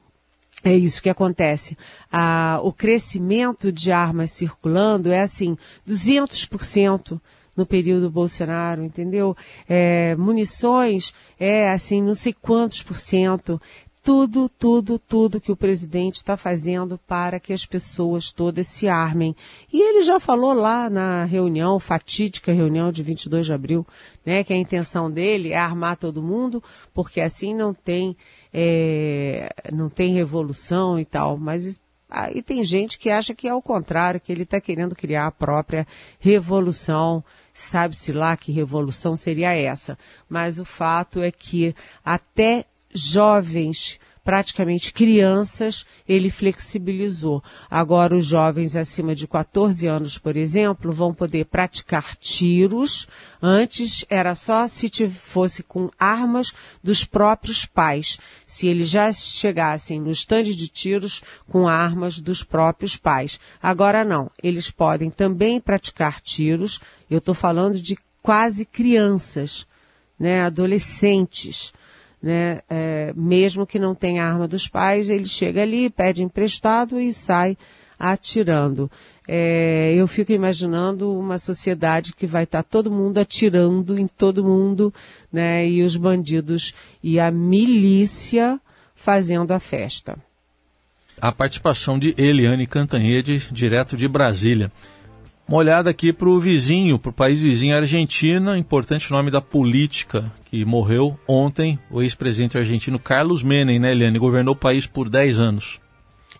É 0.62 0.72
isso 0.72 1.02
que 1.02 1.10
acontece. 1.10 1.76
Ah, 2.12 2.60
o 2.62 2.72
crescimento 2.72 3.72
de 3.72 3.90
armas 3.90 4.30
circulando 4.30 5.10
é 5.10 5.20
assim, 5.20 5.58
200% 5.86 7.20
no 7.56 7.66
período 7.66 8.08
Bolsonaro, 8.08 8.84
entendeu? 8.84 9.36
É, 9.68 10.14
munições 10.14 11.12
é 11.40 11.70
assim, 11.70 12.02
não 12.02 12.14
sei 12.14 12.32
quantos 12.32 12.82
por 12.82 12.94
cento 12.94 13.60
tudo, 14.06 14.48
tudo, 14.48 15.00
tudo 15.00 15.40
que 15.40 15.50
o 15.50 15.56
presidente 15.56 16.18
está 16.18 16.36
fazendo 16.36 16.96
para 17.08 17.40
que 17.40 17.52
as 17.52 17.66
pessoas 17.66 18.30
todas 18.30 18.68
se 18.68 18.86
armem. 18.86 19.34
E 19.72 19.82
ele 19.82 20.02
já 20.02 20.20
falou 20.20 20.52
lá 20.52 20.88
na 20.88 21.24
reunião, 21.24 21.80
fatídica 21.80 22.52
reunião 22.52 22.92
de 22.92 23.02
22 23.02 23.46
de 23.46 23.52
abril, 23.52 23.84
né, 24.24 24.44
que 24.44 24.52
a 24.52 24.56
intenção 24.56 25.10
dele 25.10 25.50
é 25.50 25.58
armar 25.58 25.96
todo 25.96 26.22
mundo, 26.22 26.62
porque 26.94 27.20
assim 27.20 27.52
não 27.52 27.74
tem, 27.74 28.16
é, 28.54 29.52
não 29.72 29.88
tem 29.88 30.14
revolução 30.14 31.00
e 31.00 31.04
tal. 31.04 31.36
Mas 31.36 31.80
aí 32.08 32.40
tem 32.42 32.62
gente 32.62 33.00
que 33.00 33.10
acha 33.10 33.34
que 33.34 33.48
é 33.48 33.54
o 33.54 33.60
contrário, 33.60 34.20
que 34.20 34.30
ele 34.30 34.44
está 34.44 34.60
querendo 34.60 34.94
criar 34.94 35.26
a 35.26 35.32
própria 35.32 35.84
revolução 36.20 37.24
sabe-se 37.52 38.12
lá 38.12 38.36
que 38.36 38.52
revolução 38.52 39.16
seria 39.16 39.54
essa. 39.54 39.98
Mas 40.28 40.58
o 40.58 40.64
fato 40.64 41.22
é 41.22 41.32
que 41.32 41.74
até 42.04 42.66
jovens, 42.92 43.98
praticamente 44.26 44.92
crianças, 44.92 45.86
ele 46.06 46.30
flexibilizou. 46.30 47.40
Agora, 47.70 48.16
os 48.16 48.26
jovens 48.26 48.74
acima 48.74 49.14
de 49.14 49.28
14 49.28 49.86
anos, 49.86 50.18
por 50.18 50.36
exemplo, 50.36 50.90
vão 50.90 51.14
poder 51.14 51.46
praticar 51.46 52.16
tiros. 52.16 53.06
Antes 53.40 54.04
era 54.10 54.34
só 54.34 54.66
se 54.66 54.90
fosse 55.08 55.62
com 55.62 55.88
armas 55.96 56.52
dos 56.82 57.04
próprios 57.04 57.64
pais. 57.64 58.18
Se 58.44 58.66
eles 58.66 58.90
já 58.90 59.12
chegassem 59.12 60.00
no 60.00 60.10
estande 60.10 60.56
de 60.56 60.66
tiros 60.66 61.22
com 61.48 61.68
armas 61.68 62.18
dos 62.18 62.42
próprios 62.42 62.96
pais. 62.96 63.38
Agora 63.62 64.04
não. 64.04 64.28
Eles 64.42 64.72
podem 64.72 65.08
também 65.08 65.60
praticar 65.60 66.20
tiros. 66.20 66.80
Eu 67.08 67.18
estou 67.18 67.34
falando 67.34 67.80
de 67.80 67.96
quase 68.20 68.64
crianças, 68.64 69.68
né, 70.18 70.42
adolescentes 70.42 71.72
né? 72.26 72.58
É, 72.68 73.12
mesmo 73.14 73.64
que 73.64 73.78
não 73.78 73.94
tenha 73.94 74.24
arma 74.24 74.48
dos 74.48 74.66
pais, 74.66 75.08
ele 75.08 75.26
chega 75.26 75.62
ali, 75.62 75.88
pede 75.88 76.24
emprestado 76.24 77.00
e 77.00 77.12
sai 77.12 77.56
atirando. 77.96 78.90
É, 79.28 79.94
eu 79.94 80.08
fico 80.08 80.32
imaginando 80.32 81.16
uma 81.16 81.38
sociedade 81.38 82.12
que 82.12 82.26
vai 82.26 82.42
estar 82.42 82.64
tá 82.64 82.68
todo 82.68 82.90
mundo 82.90 83.18
atirando 83.18 83.96
em 83.96 84.08
todo 84.08 84.42
mundo, 84.42 84.92
né? 85.32 85.68
E 85.68 85.84
os 85.84 85.96
bandidos 85.96 86.74
e 87.00 87.20
a 87.20 87.30
milícia 87.30 88.60
fazendo 88.96 89.52
a 89.52 89.60
festa. 89.60 90.18
A 91.20 91.30
participação 91.30 91.96
de 91.96 92.12
Eliane 92.18 92.66
Cantanhede, 92.66 93.46
direto 93.52 93.96
de 93.96 94.08
Brasília. 94.08 94.70
Uma 95.48 95.58
olhada 95.58 95.88
aqui 95.88 96.12
para 96.12 96.28
o 96.28 96.40
vizinho, 96.40 96.98
para 96.98 97.10
o 97.10 97.12
país 97.12 97.40
vizinho, 97.40 97.76
Argentina, 97.76 98.58
importante 98.58 99.12
nome 99.12 99.30
da 99.30 99.40
política, 99.40 100.32
que 100.46 100.64
morreu 100.64 101.16
ontem, 101.26 101.78
o 101.88 102.02
ex-presidente 102.02 102.58
argentino 102.58 102.98
Carlos 102.98 103.44
Menem, 103.44 103.78
né, 103.78 103.92
Eliane? 103.92 104.18
Governou 104.18 104.54
o 104.54 104.58
país 104.58 104.88
por 104.88 105.08
10 105.08 105.38
anos. 105.38 105.80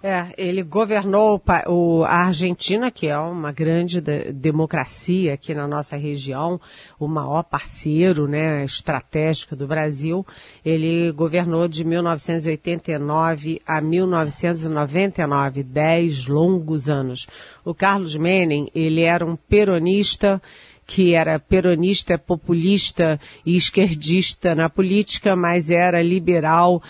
É, 0.02 0.34
ele 0.36 0.62
governou 0.62 1.42
o, 1.66 2.04
a 2.04 2.26
Argentina, 2.26 2.90
que 2.90 3.06
é 3.06 3.18
uma 3.18 3.52
grande 3.52 4.00
de, 4.00 4.32
democracia 4.32 5.34
aqui 5.34 5.54
na 5.54 5.66
nossa 5.66 5.96
região, 5.96 6.60
o 6.98 7.08
maior 7.08 7.42
parceiro 7.42 8.26
né, 8.26 8.64
estratégico 8.64 9.56
do 9.56 9.66
Brasil. 9.66 10.26
Ele 10.64 11.10
governou 11.12 11.66
de 11.68 11.84
1989 11.84 13.60
a 13.66 13.80
1999, 13.80 15.62
dez 15.62 16.26
longos 16.26 16.88
anos. 16.88 17.26
O 17.64 17.74
Carlos 17.74 18.16
Menem, 18.16 18.70
ele 18.74 19.02
era 19.02 19.24
um 19.24 19.36
peronista 19.36 20.40
que 20.86 21.14
era 21.14 21.38
peronista, 21.38 22.16
populista 22.16 23.18
e 23.44 23.56
esquerdista 23.56 24.54
na 24.54 24.70
política, 24.70 25.34
mas 25.34 25.68
era 25.68 26.00
liberal 26.00 26.80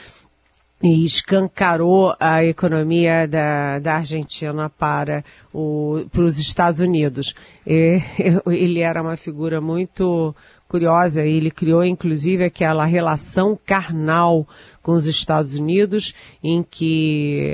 e 0.82 1.04
escancarou 1.04 2.14
a 2.20 2.44
economia 2.44 3.26
da, 3.26 3.78
da 3.78 3.96
Argentina 3.96 4.68
para, 4.68 5.24
o, 5.52 6.04
para 6.12 6.22
os 6.22 6.38
Estados 6.38 6.80
Unidos. 6.80 7.34
E, 7.66 8.00
ele 8.46 8.80
era 8.80 9.00
uma 9.00 9.16
figura 9.16 9.60
muito 9.60 10.34
curiosa, 10.68 11.24
ele 11.24 11.50
criou 11.50 11.84
inclusive 11.84 12.44
aquela 12.44 12.84
relação 12.84 13.58
carnal 13.64 14.46
com 14.82 14.92
os 14.92 15.06
Estados 15.06 15.54
Unidos, 15.54 16.12
em 16.42 16.62
que 16.62 17.52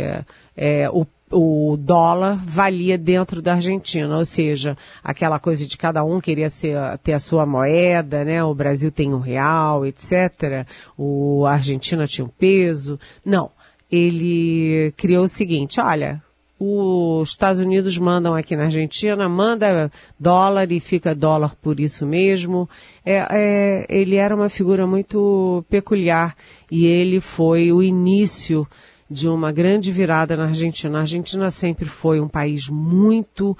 é, 0.56 0.88
o 0.90 1.06
o 1.32 1.76
dólar 1.76 2.38
valia 2.44 2.98
dentro 2.98 3.40
da 3.40 3.54
Argentina, 3.54 4.16
ou 4.16 4.24
seja, 4.24 4.76
aquela 5.02 5.38
coisa 5.38 5.66
de 5.66 5.76
cada 5.76 6.04
um 6.04 6.20
queria 6.20 6.48
ser, 6.48 6.76
ter 6.98 7.14
a 7.14 7.18
sua 7.18 7.46
moeda, 7.46 8.24
né? 8.24 8.44
O 8.44 8.54
Brasil 8.54 8.92
tem 8.92 9.12
um 9.12 9.18
real, 9.18 9.86
etc. 9.86 10.66
O 10.96 11.44
a 11.46 11.52
Argentina 11.52 12.06
tinha 12.06 12.24
um 12.24 12.28
peso. 12.28 13.00
Não, 13.24 13.50
ele 13.90 14.92
criou 14.96 15.24
o 15.24 15.28
seguinte, 15.28 15.80
olha, 15.80 16.22
os 16.64 17.30
Estados 17.30 17.60
Unidos 17.60 17.98
mandam 17.98 18.34
aqui 18.34 18.54
na 18.54 18.64
Argentina, 18.64 19.28
manda 19.28 19.90
dólar 20.18 20.70
e 20.70 20.78
fica 20.78 21.12
dólar 21.12 21.56
por 21.60 21.80
isso 21.80 22.06
mesmo. 22.06 22.70
É, 23.04 23.26
é, 23.30 23.86
ele 23.88 24.14
era 24.14 24.34
uma 24.34 24.48
figura 24.48 24.86
muito 24.86 25.64
peculiar 25.68 26.36
e 26.70 26.86
ele 26.86 27.18
foi 27.18 27.72
o 27.72 27.82
início 27.82 28.64
de 29.12 29.28
uma 29.28 29.52
grande 29.52 29.92
virada 29.92 30.36
na 30.36 30.46
Argentina. 30.46 30.98
A 30.98 31.00
Argentina 31.02 31.50
sempre 31.50 31.84
foi 31.84 32.20
um 32.20 32.28
país 32.28 32.68
muito 32.68 33.56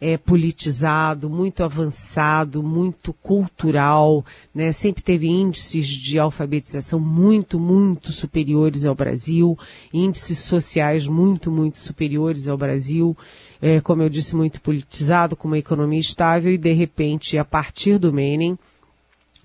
é, 0.00 0.18
politizado, 0.18 1.30
muito 1.30 1.62
avançado, 1.62 2.62
muito 2.62 3.12
cultural, 3.12 4.24
né? 4.54 4.72
Sempre 4.72 5.02
teve 5.02 5.28
índices 5.28 5.86
de 5.86 6.18
alfabetização 6.18 7.00
muito, 7.00 7.58
muito 7.58 8.12
superiores 8.12 8.84
ao 8.84 8.94
Brasil, 8.94 9.58
índices 9.92 10.40
sociais 10.40 11.06
muito, 11.06 11.50
muito 11.50 11.78
superiores 11.78 12.48
ao 12.48 12.58
Brasil, 12.58 13.16
é, 13.62 13.80
como 13.80 14.02
eu 14.02 14.10
disse, 14.10 14.36
muito 14.36 14.60
politizado, 14.60 15.36
com 15.36 15.48
uma 15.48 15.58
economia 15.58 16.00
estável 16.00 16.52
e 16.52 16.58
de 16.58 16.72
repente, 16.72 17.38
a 17.38 17.44
partir 17.44 17.98
do 17.98 18.12
Menem, 18.12 18.58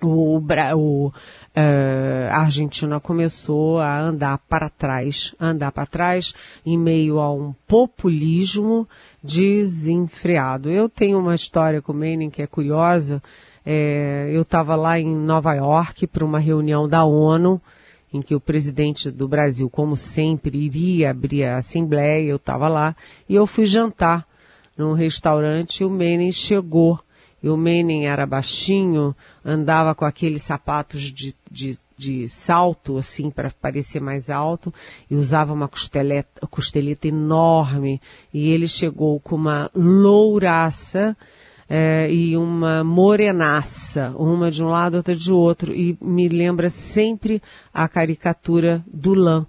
o, 0.01 0.41
o 0.75 1.13
uh, 1.59 2.31
a 2.31 2.39
Argentina 2.39 2.99
começou 2.99 3.79
a 3.79 3.99
andar 3.99 4.37
para 4.49 4.69
trás, 4.69 5.35
andar 5.39 5.71
para 5.71 5.85
trás 5.85 6.33
em 6.65 6.77
meio 6.77 7.19
a 7.19 7.31
um 7.33 7.53
populismo 7.67 8.87
desenfreado. 9.21 10.69
Eu 10.69 10.87
tenho 10.87 11.19
uma 11.19 11.35
história 11.35 11.81
com 11.81 11.91
o 11.91 11.95
Menem 11.95 12.29
que 12.29 12.41
é 12.41 12.47
curiosa. 12.47 13.21
É, 13.65 14.29
eu 14.31 14.41
estava 14.41 14.75
lá 14.75 14.99
em 14.99 15.15
Nova 15.15 15.53
York 15.53 16.07
para 16.07 16.25
uma 16.25 16.39
reunião 16.39 16.87
da 16.87 17.03
ONU, 17.03 17.61
em 18.11 18.21
que 18.21 18.33
o 18.33 18.39
presidente 18.39 19.11
do 19.11 19.27
Brasil, 19.27 19.69
como 19.69 19.95
sempre, 19.95 20.57
iria 20.57 21.11
abrir 21.11 21.43
a 21.43 21.57
Assembleia, 21.57 22.29
eu 22.29 22.37
estava 22.37 22.67
lá, 22.67 22.95
e 23.27 23.35
eu 23.35 23.45
fui 23.45 23.65
jantar 23.65 24.25
num 24.75 24.93
restaurante 24.93 25.81
e 25.81 25.85
o 25.85 25.89
Menem 25.89 26.31
chegou. 26.31 26.99
E 27.41 27.49
o 27.49 27.57
Menem 27.57 28.07
era 28.07 28.25
baixinho, 28.25 29.15
andava 29.43 29.95
com 29.95 30.05
aqueles 30.05 30.41
sapatos 30.41 31.01
de, 31.01 31.35
de 31.49 31.77
de 31.99 32.29
salto, 32.29 32.97
assim, 32.97 33.29
para 33.29 33.51
parecer 33.51 33.99
mais 33.99 34.29
alto, 34.29 34.73
e 35.11 35.15
usava 35.15 35.51
uma 35.51 35.67
costeleta, 35.67 36.47
costeleta 36.47 37.09
enorme, 37.09 38.01
e 38.33 38.49
ele 38.49 38.69
chegou 38.69 39.19
com 39.19 39.35
uma 39.35 39.69
louraça 39.75 41.15
é, 41.67 42.09
e 42.09 42.37
uma 42.37 42.85
morenaça, 42.85 44.13
uma 44.15 44.49
de 44.49 44.63
um 44.63 44.69
lado, 44.69 44.95
outra 44.95 45.13
de 45.13 45.29
outro, 45.29 45.75
e 45.75 45.97
me 46.01 46.29
lembra 46.29 46.69
sempre 46.69 47.41
a 47.73 47.85
caricatura 47.89 48.81
do 48.87 49.13
Lã 49.13 49.45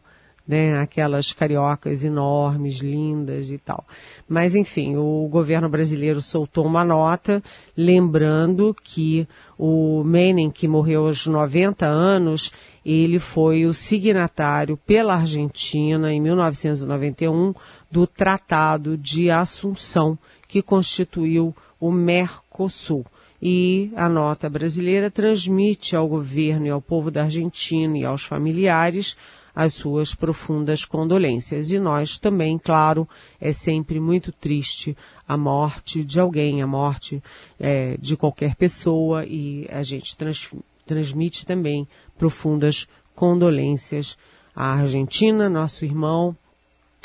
né, 0.51 0.81
aquelas 0.81 1.33
cariocas 1.33 2.03
enormes, 2.03 2.79
lindas 2.79 3.53
e 3.53 3.59
tal. 3.59 3.87
Mas 4.29 4.57
enfim, 4.57 4.97
o 4.97 5.29
governo 5.31 5.69
brasileiro 5.69 6.21
soltou 6.21 6.67
uma 6.67 6.85
nota 6.85 7.41
lembrando 7.77 8.75
que 8.83 9.29
o 9.57 10.03
Menem, 10.03 10.51
que 10.51 10.67
morreu 10.67 11.07
aos 11.07 11.25
90 11.25 11.87
anos, 11.87 12.51
ele 12.85 13.21
foi 13.21 13.65
o 13.65 13.73
signatário 13.73 14.77
pela 14.77 15.15
Argentina 15.15 16.13
em 16.13 16.21
1991 16.21 17.55
do 17.89 18.05
Tratado 18.05 18.99
de 18.99 19.31
Assunção, 19.31 20.19
que 20.49 20.61
constituiu 20.61 21.55
o 21.79 21.93
Mercosul 21.93 23.07
e 23.41 23.91
a 23.95 24.09
nota 24.09 24.51
brasileira 24.51 25.11
transmite 25.11 25.95
ao 25.95 26.09
governo 26.09 26.67
e 26.67 26.71
ao 26.71 26.83
povo 26.83 27.09
da 27.09 27.23
Argentina 27.23 27.97
e 27.97 28.05
aos 28.05 28.25
familiares 28.25 29.17
as 29.55 29.75
suas 29.75 30.15
profundas 30.15 30.85
condolências. 30.85 31.71
E 31.71 31.79
nós 31.79 32.19
também, 32.19 32.59
claro, 32.59 33.09
é 33.41 33.53
sempre 33.53 34.01
muito 34.01 34.33
triste 34.33 34.97
a 35.27 35.37
morte 35.37 36.05
de 36.05 36.19
alguém, 36.21 36.63
a 36.63 36.67
morte 36.67 37.23
é, 37.59 37.97
de 37.99 38.17
qualquer 38.17 38.55
pessoa 38.55 39.25
e 39.25 39.67
a 39.71 39.83
gente 39.83 40.17
trans, 40.17 40.49
transmite 40.87 41.47
também 41.47 41.87
profundas 42.19 42.87
condolências 43.15 44.19
à 44.55 44.75
Argentina, 44.75 45.49
nosso 45.49 45.85
irmão, 45.85 46.37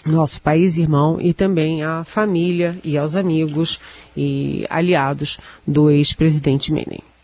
nosso 0.05 0.41
país 0.41 0.77
irmão 0.77 1.19
e 1.19 1.33
também 1.33 1.83
à 1.83 2.03
família 2.03 2.77
e 2.83 2.97
aos 2.97 3.15
amigos 3.15 3.79
e 4.15 4.65
aliados 4.69 5.39
do 5.65 5.89
ex-presidente 5.89 6.71
Menem. 6.71 7.14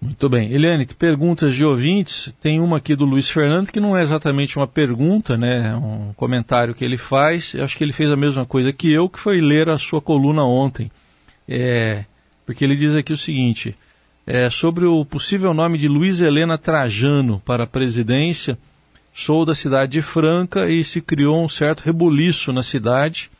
Muito 0.00 0.28
bem. 0.28 0.52
Eliane, 0.52 0.86
perguntas 0.86 1.54
de 1.54 1.64
ouvintes. 1.64 2.32
Tem 2.40 2.60
uma 2.60 2.76
aqui 2.76 2.94
do 2.94 3.04
Luiz 3.04 3.28
Fernando 3.28 3.72
que 3.72 3.80
não 3.80 3.96
é 3.96 4.02
exatamente 4.02 4.56
uma 4.56 4.66
pergunta, 4.66 5.36
né? 5.36 5.74
Um 5.76 6.12
comentário 6.14 6.74
que 6.74 6.84
ele 6.84 6.98
faz. 6.98 7.54
Eu 7.54 7.64
acho 7.64 7.76
que 7.76 7.82
ele 7.82 7.92
fez 7.92 8.10
a 8.10 8.16
mesma 8.16 8.44
coisa 8.44 8.72
que 8.72 8.92
eu, 8.92 9.08
que 9.08 9.18
foi 9.18 9.40
ler 9.40 9.68
a 9.68 9.78
sua 9.78 10.00
coluna 10.00 10.44
ontem. 10.44 10.90
É, 11.48 12.04
porque 12.44 12.64
ele 12.64 12.76
diz 12.76 12.94
aqui 12.94 13.12
o 13.12 13.16
seguinte: 13.16 13.74
é, 14.26 14.50
sobre 14.50 14.84
o 14.84 15.04
possível 15.04 15.54
nome 15.54 15.78
de 15.78 15.88
Luiz 15.88 16.20
Helena 16.20 16.58
Trajano 16.58 17.40
para 17.44 17.64
a 17.64 17.66
presidência. 17.66 18.58
Sou 19.14 19.46
da 19.46 19.54
cidade 19.54 19.92
de 19.92 20.02
Franca 20.02 20.68
e 20.68 20.84
se 20.84 21.00
criou 21.00 21.42
um 21.42 21.48
certo 21.48 21.80
rebuliço 21.80 22.52
na 22.52 22.62
cidade 22.62 23.30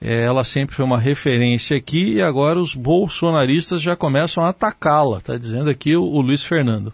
ela 0.00 0.44
sempre 0.44 0.76
foi 0.76 0.84
uma 0.84 0.98
referência 0.98 1.76
aqui 1.76 2.14
e 2.14 2.22
agora 2.22 2.60
os 2.60 2.74
bolsonaristas 2.74 3.80
já 3.80 3.96
começam 3.96 4.44
a 4.44 4.50
atacá-la, 4.50 5.18
está 5.18 5.36
dizendo 5.36 5.70
aqui 5.70 5.96
o, 5.96 6.02
o, 6.02 6.20
Luiz 6.20 6.44
Fernando. 6.44 6.92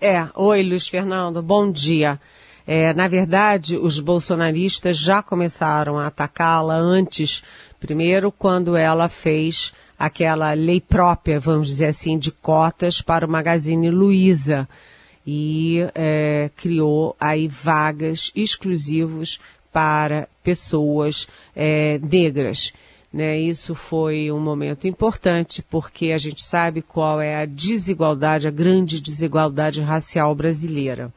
É, 0.00 0.26
oi 0.34 0.62
Luiz 0.62 0.86
Fernando, 0.86 1.42
bom 1.42 1.70
dia. 1.70 2.20
É, 2.66 2.92
na 2.94 3.08
verdade, 3.08 3.76
os 3.76 3.98
bolsonaristas 3.98 4.96
já 4.96 5.22
começaram 5.22 5.98
a 5.98 6.06
atacá-la 6.06 6.76
antes, 6.76 7.42
primeiro 7.80 8.30
quando 8.30 8.76
ela 8.76 9.08
fez 9.08 9.72
aquela 9.98 10.52
lei 10.52 10.80
própria, 10.80 11.40
vamos 11.40 11.66
dizer 11.66 11.86
assim, 11.86 12.18
de 12.18 12.30
cotas 12.30 13.02
para 13.02 13.26
o 13.26 13.30
Magazine 13.30 13.90
Luiza 13.90 14.68
e 15.26 15.80
é, 15.94 16.50
criou 16.56 17.16
aí 17.20 17.48
vagas 17.48 18.30
exclusivos 18.34 19.40
para 19.72 20.28
pessoas 20.48 21.28
é, 21.54 21.98
negras. 21.98 22.72
Né? 23.12 23.38
Isso 23.38 23.74
foi 23.74 24.32
um 24.32 24.40
momento 24.40 24.88
importante 24.88 25.62
porque 25.62 26.10
a 26.10 26.16
gente 26.16 26.42
sabe 26.42 26.80
qual 26.80 27.20
é 27.20 27.42
a 27.42 27.44
desigualdade, 27.44 28.48
a 28.48 28.50
grande 28.50 28.98
desigualdade 28.98 29.82
racial 29.82 30.34
brasileira. 30.34 31.12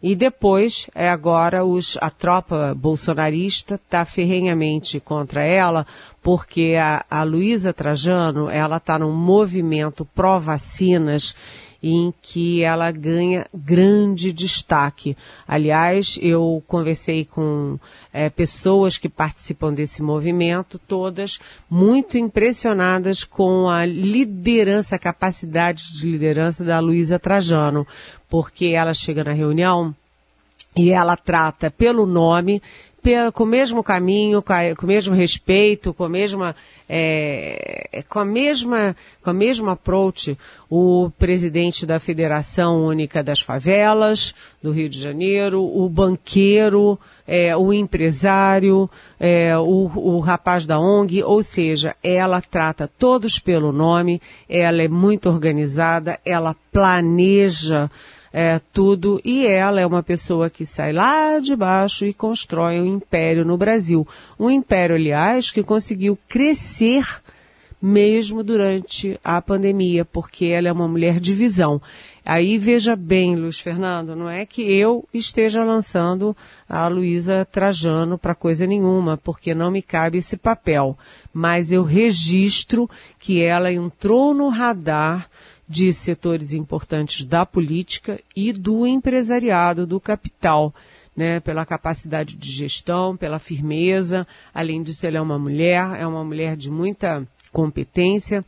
E 0.00 0.14
depois, 0.14 0.88
é 0.94 1.08
agora 1.08 1.64
os, 1.64 1.98
a 2.00 2.08
tropa 2.08 2.72
bolsonarista 2.72 3.74
está 3.74 4.04
ferrenhamente 4.04 5.00
contra 5.00 5.42
ela, 5.42 5.84
porque 6.22 6.76
a, 6.80 7.04
a 7.10 7.24
Luísa 7.24 7.72
Trajano, 7.72 8.48
ela 8.48 8.76
está 8.76 8.96
num 8.96 9.12
movimento 9.12 10.04
pró-vacinas 10.04 11.34
em 11.82 12.12
que 12.20 12.62
ela 12.62 12.90
ganha 12.90 13.46
grande 13.54 14.32
destaque. 14.32 15.16
Aliás, 15.46 16.18
eu 16.20 16.62
conversei 16.66 17.24
com 17.24 17.78
é, 18.12 18.28
pessoas 18.28 18.98
que 18.98 19.08
participam 19.08 19.72
desse 19.72 20.02
movimento, 20.02 20.78
todas 20.78 21.38
muito 21.70 22.18
impressionadas 22.18 23.22
com 23.22 23.68
a 23.68 23.84
liderança, 23.84 24.96
a 24.96 24.98
capacidade 24.98 25.92
de 25.96 26.10
liderança 26.10 26.64
da 26.64 26.80
Luísa 26.80 27.18
Trajano, 27.18 27.86
porque 28.28 28.66
ela 28.66 28.92
chega 28.92 29.22
na 29.22 29.32
reunião 29.32 29.94
e 30.76 30.90
ela 30.90 31.16
trata 31.16 31.70
pelo 31.70 32.06
nome 32.06 32.60
com 33.32 33.44
o 33.44 33.46
mesmo 33.46 33.82
caminho, 33.82 34.42
com, 34.42 34.52
o 34.82 34.86
mesmo 34.86 35.14
respeito, 35.14 35.94
com 35.94 36.04
a 36.04 36.08
mesma, 36.08 36.54
é, 36.88 38.02
com 38.08 38.18
a 38.18 38.24
mesma, 38.24 38.96
com 39.22 39.30
a 39.30 39.32
mesma 39.32 39.72
approach, 39.72 40.36
o 40.70 41.10
presidente 41.18 41.86
da 41.86 41.98
Federação 41.98 42.84
Única 42.84 43.22
das 43.22 43.40
Favelas 43.40 44.34
do 44.62 44.70
Rio 44.70 44.88
de 44.88 45.00
Janeiro, 45.00 45.62
o 45.62 45.88
banqueiro, 45.88 46.98
é, 47.26 47.56
o 47.56 47.72
empresário, 47.72 48.88
é, 49.18 49.56
o, 49.56 49.90
o 49.94 50.20
rapaz 50.20 50.66
da 50.66 50.78
ONG, 50.78 51.22
ou 51.22 51.42
seja, 51.42 51.94
ela 52.02 52.40
trata 52.40 52.90
todos 52.98 53.38
pelo 53.38 53.72
nome, 53.72 54.20
ela 54.48 54.82
é 54.82 54.88
muito 54.88 55.28
organizada, 55.28 56.18
ela 56.24 56.54
planeja 56.72 57.90
é, 58.32 58.60
tudo, 58.72 59.20
e 59.24 59.46
ela 59.46 59.80
é 59.80 59.86
uma 59.86 60.02
pessoa 60.02 60.50
que 60.50 60.66
sai 60.66 60.92
lá 60.92 61.38
de 61.38 61.56
baixo 61.56 62.04
e 62.04 62.12
constrói 62.12 62.80
um 62.80 62.86
império 62.86 63.44
no 63.44 63.56
Brasil. 63.56 64.06
Um 64.38 64.50
império, 64.50 64.96
aliás, 64.96 65.50
que 65.50 65.62
conseguiu 65.62 66.18
crescer 66.28 67.04
mesmo 67.80 68.42
durante 68.42 69.18
a 69.22 69.40
pandemia, 69.40 70.04
porque 70.04 70.46
ela 70.46 70.68
é 70.68 70.72
uma 70.72 70.88
mulher 70.88 71.20
de 71.20 71.32
visão. 71.32 71.80
Aí 72.24 72.58
veja 72.58 72.94
bem, 72.94 73.36
Luiz 73.36 73.58
Fernando, 73.58 74.14
não 74.14 74.28
é 74.28 74.44
que 74.44 74.62
eu 74.62 75.08
esteja 75.14 75.64
lançando 75.64 76.36
a 76.68 76.86
Luísa 76.88 77.46
Trajano 77.50 78.18
para 78.18 78.34
coisa 78.34 78.66
nenhuma, 78.66 79.16
porque 79.16 79.54
não 79.54 79.70
me 79.70 79.80
cabe 79.80 80.18
esse 80.18 80.36
papel. 80.36 80.98
Mas 81.32 81.72
eu 81.72 81.82
registro 81.84 82.90
que 83.18 83.42
ela 83.42 83.72
entrou 83.72 84.34
no 84.34 84.48
radar 84.48 85.30
de 85.68 85.92
setores 85.92 86.52
importantes 86.52 87.24
da 87.24 87.44
política 87.44 88.20
e 88.34 88.52
do 88.52 88.86
empresariado, 88.86 89.86
do 89.86 90.00
capital. 90.00 90.74
né, 91.16 91.40
pela 91.40 91.66
capacidade 91.66 92.36
de 92.36 92.48
gestão, 92.48 93.16
pela 93.16 93.40
firmeza. 93.40 94.24
Além 94.54 94.84
disso, 94.84 95.04
ela 95.04 95.18
é 95.18 95.20
uma 95.20 95.36
mulher, 95.36 96.00
é 96.00 96.06
uma 96.06 96.22
mulher 96.22 96.56
de 96.56 96.70
muita 96.70 97.26
competência. 97.50 98.44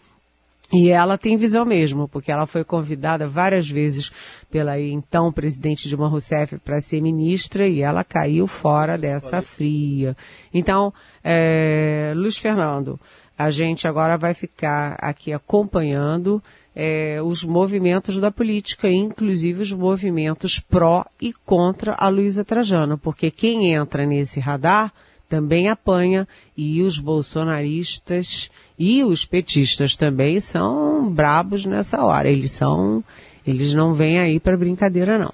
E 0.73 0.89
ela 0.89 1.19
tem 1.19 1.37
visão 1.37 1.65
mesmo, 1.65 2.07
porque 2.07 2.31
ela 2.31 2.47
foi 2.47 2.63
convidada 2.63 3.27
várias 3.27 3.69
vezes 3.69 4.13
pela 4.49 4.81
então 4.81 5.33
presidente 5.33 5.89
Dilma 5.89 6.07
Rousseff 6.07 6.59
para 6.59 6.81
ser 6.81 7.01
ministra 7.01 7.67
e 7.67 7.83
ela 7.83 8.05
caiu 8.05 8.47
fora 8.47 8.97
dessa 8.97 9.43
fria. 9.43 10.17
Então, 10.55 10.95
é, 11.25 12.13
Luiz 12.15 12.39
Fernando, 12.39 13.01
a 13.41 13.49
gente 13.49 13.89
agora 13.89 14.19
vai 14.19 14.35
ficar 14.35 14.99
aqui 15.01 15.33
acompanhando 15.33 16.43
é, 16.77 17.23
os 17.23 17.43
movimentos 17.43 18.19
da 18.19 18.31
política, 18.31 18.87
inclusive 18.87 19.63
os 19.63 19.73
movimentos 19.73 20.61
pró 20.61 21.07
e 21.19 21.33
contra 21.33 21.95
a 21.95 22.09
Luísa 22.09 22.45
Trajano, 22.45 22.99
porque 22.99 23.31
quem 23.31 23.73
entra 23.73 24.05
nesse 24.05 24.41
radar 24.41 24.93
também 25.27 25.71
apanha 25.71 26.29
e 26.55 26.83
os 26.83 26.99
bolsonaristas 26.99 28.51
e 28.79 29.03
os 29.03 29.25
petistas 29.25 29.97
também 29.97 30.39
são 30.39 31.09
brabos 31.11 31.65
nessa 31.65 32.05
hora. 32.05 32.29
Eles 32.29 32.51
são, 32.51 33.03
eles 33.47 33.73
não 33.73 33.95
vêm 33.95 34.19
aí 34.19 34.39
para 34.39 34.55
brincadeira 34.55 35.19
não. 35.19 35.33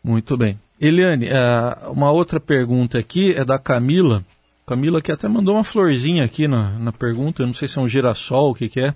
Muito 0.00 0.36
bem. 0.36 0.60
Eliane, 0.80 1.26
é, 1.26 1.88
uma 1.88 2.12
outra 2.12 2.38
pergunta 2.38 2.98
aqui 2.98 3.32
é 3.32 3.44
da 3.44 3.58
Camila. 3.58 4.24
Camila 4.66 5.00
que 5.00 5.12
até 5.12 5.28
mandou 5.28 5.54
uma 5.54 5.62
florzinha 5.62 6.24
aqui 6.24 6.48
na, 6.48 6.70
na 6.72 6.92
pergunta, 6.92 7.40
eu 7.40 7.46
não 7.46 7.54
sei 7.54 7.68
se 7.68 7.78
é 7.78 7.80
um 7.80 7.86
girassol, 7.86 8.50
o 8.50 8.54
que, 8.54 8.68
que 8.68 8.80
é. 8.80 8.94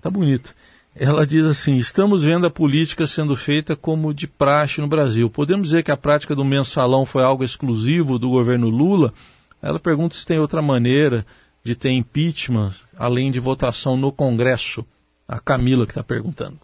Tá 0.00 0.08
bonito. 0.08 0.54
Ela 0.94 1.26
diz 1.26 1.44
assim: 1.44 1.76
estamos 1.76 2.22
vendo 2.22 2.46
a 2.46 2.50
política 2.50 3.08
sendo 3.08 3.34
feita 3.34 3.74
como 3.74 4.14
de 4.14 4.28
praxe 4.28 4.80
no 4.80 4.86
Brasil. 4.86 5.28
Podemos 5.28 5.68
dizer 5.68 5.82
que 5.82 5.90
a 5.90 5.96
prática 5.96 6.34
do 6.34 6.44
mensalão 6.44 7.04
foi 7.04 7.24
algo 7.24 7.42
exclusivo 7.42 8.20
do 8.20 8.30
governo 8.30 8.68
Lula? 8.68 9.12
Ela 9.60 9.80
pergunta 9.80 10.14
se 10.14 10.24
tem 10.24 10.38
outra 10.38 10.62
maneira 10.62 11.26
de 11.64 11.74
ter 11.74 11.90
impeachment, 11.90 12.72
além 12.96 13.32
de 13.32 13.40
votação 13.40 13.96
no 13.96 14.12
Congresso. 14.12 14.86
A 15.26 15.40
Camila 15.40 15.86
que 15.86 15.92
está 15.92 16.02
perguntando. 16.04 16.58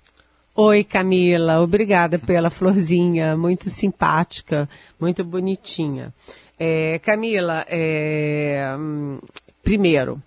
Oi, 0.54 0.82
Camila. 0.82 1.60
Obrigada 1.60 2.18
pela 2.18 2.48
florzinha. 2.48 3.36
Muito 3.36 3.70
simpática, 3.70 4.68
muito 4.98 5.22
bonitinha. 5.22 6.14
É, 6.58 6.98
Camila, 7.00 7.64
é, 7.68 8.66
primeiro, 9.62 10.22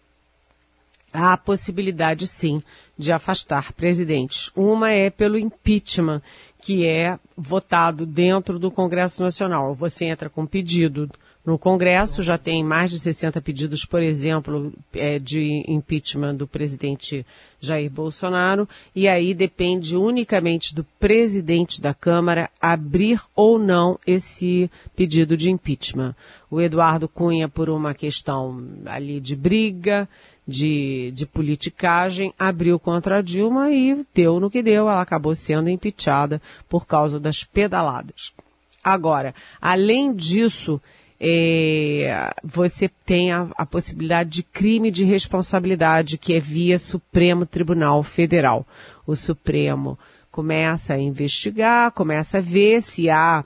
há 1.11 1.33
a 1.33 1.37
possibilidade, 1.37 2.27
sim, 2.27 2.61
de 2.97 3.11
afastar 3.11 3.73
presidentes. 3.73 4.51
Uma 4.55 4.91
é 4.91 5.09
pelo 5.09 5.37
impeachment, 5.37 6.21
que 6.61 6.85
é 6.85 7.17
votado 7.35 8.05
dentro 8.05 8.59
do 8.59 8.69
Congresso 8.69 9.21
Nacional. 9.21 9.73
Você 9.73 10.05
entra 10.05 10.29
com 10.29 10.45
pedido 10.45 11.09
no 11.49 11.57
Congresso, 11.57 12.21
já 12.21 12.37
tem 12.37 12.63
mais 12.63 12.91
de 12.91 12.99
60 12.99 13.41
pedidos, 13.41 13.83
por 13.83 14.03
exemplo, 14.03 14.71
é, 14.93 15.17
de 15.17 15.63
impeachment 15.67 16.35
do 16.35 16.47
presidente 16.47 17.25
Jair 17.59 17.89
Bolsonaro, 17.89 18.69
e 18.95 19.07
aí 19.07 19.33
depende 19.33 19.97
unicamente 19.97 20.75
do 20.75 20.83
presidente 20.99 21.81
da 21.81 21.91
Câmara 21.91 22.49
abrir 22.61 23.19
ou 23.35 23.57
não 23.57 23.99
esse 24.05 24.69
pedido 24.95 25.35
de 25.35 25.49
impeachment. 25.49 26.15
O 26.51 26.61
Eduardo 26.61 27.07
Cunha, 27.07 27.49
por 27.49 27.67
uma 27.67 27.95
questão 27.95 28.63
ali 28.85 29.19
de 29.19 29.35
briga, 29.35 30.07
de, 30.47 31.11
de 31.15 31.25
politicagem, 31.25 32.31
abriu 32.37 32.79
contra 32.79 33.17
a 33.17 33.21
Dilma 33.21 33.71
e 33.71 34.05
deu 34.13 34.39
no 34.39 34.51
que 34.51 34.61
deu, 34.61 34.87
ela 34.87 35.01
acabou 35.01 35.33
sendo 35.33 35.67
impeachada 35.67 36.39
por 36.69 36.85
causa 36.85 37.19
das 37.19 37.43
pedaladas. 37.43 38.33
Agora, 38.83 39.33
além 39.59 40.13
disso, 40.13 40.79
é, 41.19 42.33
você 42.43 42.89
tem 43.05 43.31
a, 43.31 43.47
a, 43.57 43.65
possibilidade 43.65 44.29
de 44.29 44.43
crime 44.43 44.89
de 44.89 45.03
responsabilidade, 45.03 46.17
que 46.17 46.33
é 46.33 46.39
via 46.39 46.79
Supremo 46.79 47.45
Tribunal 47.45 48.01
Federal. 48.03 48.65
O 49.05 49.15
Supremo 49.15 49.99
começa 50.31 50.93
a 50.93 50.99
investigar, 50.99 51.91
começa 51.91 52.37
a 52.37 52.41
ver 52.41 52.81
se 52.81 53.09
há 53.09 53.43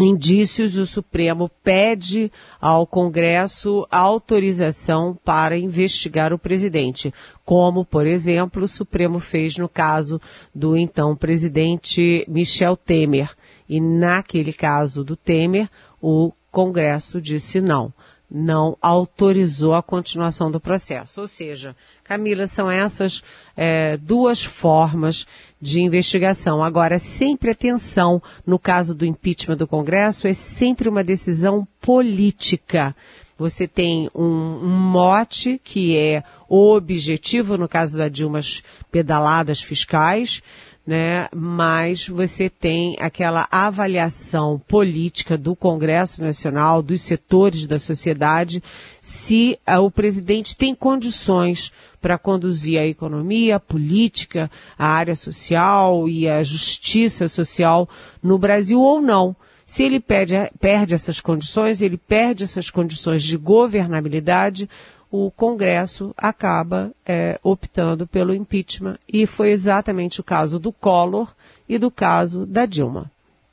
indícios, 0.00 0.76
o 0.76 0.86
Supremo 0.86 1.48
pede 1.62 2.32
ao 2.60 2.84
Congresso 2.84 3.86
autorização 3.88 5.16
para 5.24 5.56
investigar 5.56 6.32
o 6.32 6.38
presidente, 6.38 7.14
como, 7.44 7.84
por 7.84 8.04
exemplo, 8.04 8.64
o 8.64 8.68
Supremo 8.68 9.20
fez 9.20 9.56
no 9.56 9.68
caso 9.68 10.20
do 10.52 10.76
então 10.76 11.14
presidente 11.14 12.24
Michel 12.26 12.76
Temer. 12.76 13.30
E 13.68 13.80
naquele 13.80 14.52
caso 14.52 15.04
do 15.04 15.16
Temer, 15.16 15.70
o 16.02 16.32
Congresso 16.54 17.20
disse 17.20 17.60
não 17.60 17.92
não 18.30 18.76
autorizou 18.82 19.74
a 19.74 19.82
continuação 19.82 20.50
do 20.50 20.58
processo. 20.58 21.20
Ou 21.20 21.28
seja, 21.28 21.76
Camila, 22.02 22.48
são 22.48 22.68
essas 22.68 23.22
é, 23.56 23.96
duas 23.96 24.42
formas 24.42 25.24
de 25.60 25.80
investigação. 25.80 26.64
Agora, 26.64 26.98
sempre 26.98 27.50
atenção, 27.50 28.20
no 28.44 28.58
caso 28.58 28.92
do 28.92 29.06
impeachment 29.06 29.56
do 29.56 29.68
Congresso, 29.68 30.26
é 30.26 30.34
sempre 30.34 30.88
uma 30.88 31.04
decisão 31.04 31.68
política. 31.80 32.96
Você 33.38 33.68
tem 33.68 34.10
um, 34.14 34.24
um 34.24 34.78
mote 34.78 35.60
que 35.62 35.96
é 35.96 36.24
o 36.48 36.72
objetivo, 36.72 37.56
no 37.56 37.68
caso 37.68 37.96
da 37.96 38.08
Dilma, 38.08 38.38
as 38.38 38.62
pedaladas 38.90 39.60
fiscais, 39.60 40.40
né? 40.86 41.28
Mas 41.34 42.06
você 42.06 42.50
tem 42.50 42.96
aquela 43.00 43.48
avaliação 43.50 44.60
política 44.68 45.38
do 45.38 45.56
Congresso 45.56 46.22
Nacional, 46.22 46.82
dos 46.82 47.02
setores 47.02 47.66
da 47.66 47.78
sociedade, 47.78 48.62
se 49.00 49.58
uh, 49.66 49.80
o 49.80 49.90
presidente 49.90 50.56
tem 50.56 50.74
condições 50.74 51.72
para 52.00 52.18
conduzir 52.18 52.78
a 52.78 52.86
economia, 52.86 53.56
a 53.56 53.60
política, 53.60 54.50
a 54.78 54.86
área 54.86 55.16
social 55.16 56.06
e 56.06 56.28
a 56.28 56.42
justiça 56.42 57.28
social 57.28 57.88
no 58.22 58.36
Brasil 58.36 58.78
ou 58.80 59.00
não. 59.00 59.34
Se 59.66 59.82
ele 59.82 59.98
perde, 59.98 60.34
perde 60.60 60.94
essas 60.94 61.20
condições, 61.20 61.80
ele 61.80 61.96
perde 61.96 62.44
essas 62.44 62.68
condições 62.68 63.22
de 63.22 63.38
governabilidade, 63.38 64.68
o 65.16 65.30
Congresso 65.30 66.12
acaba 66.16 66.90
é, 67.06 67.38
optando 67.40 68.04
pelo 68.04 68.34
impeachment. 68.34 68.98
E 69.08 69.28
foi 69.28 69.50
exatamente 69.50 70.20
o 70.20 70.24
caso 70.24 70.58
do 70.58 70.72
Collor 70.72 71.32
e 71.68 71.78
do 71.78 71.88
caso 71.88 72.44
da 72.44 72.66
Dilma. 72.66 73.08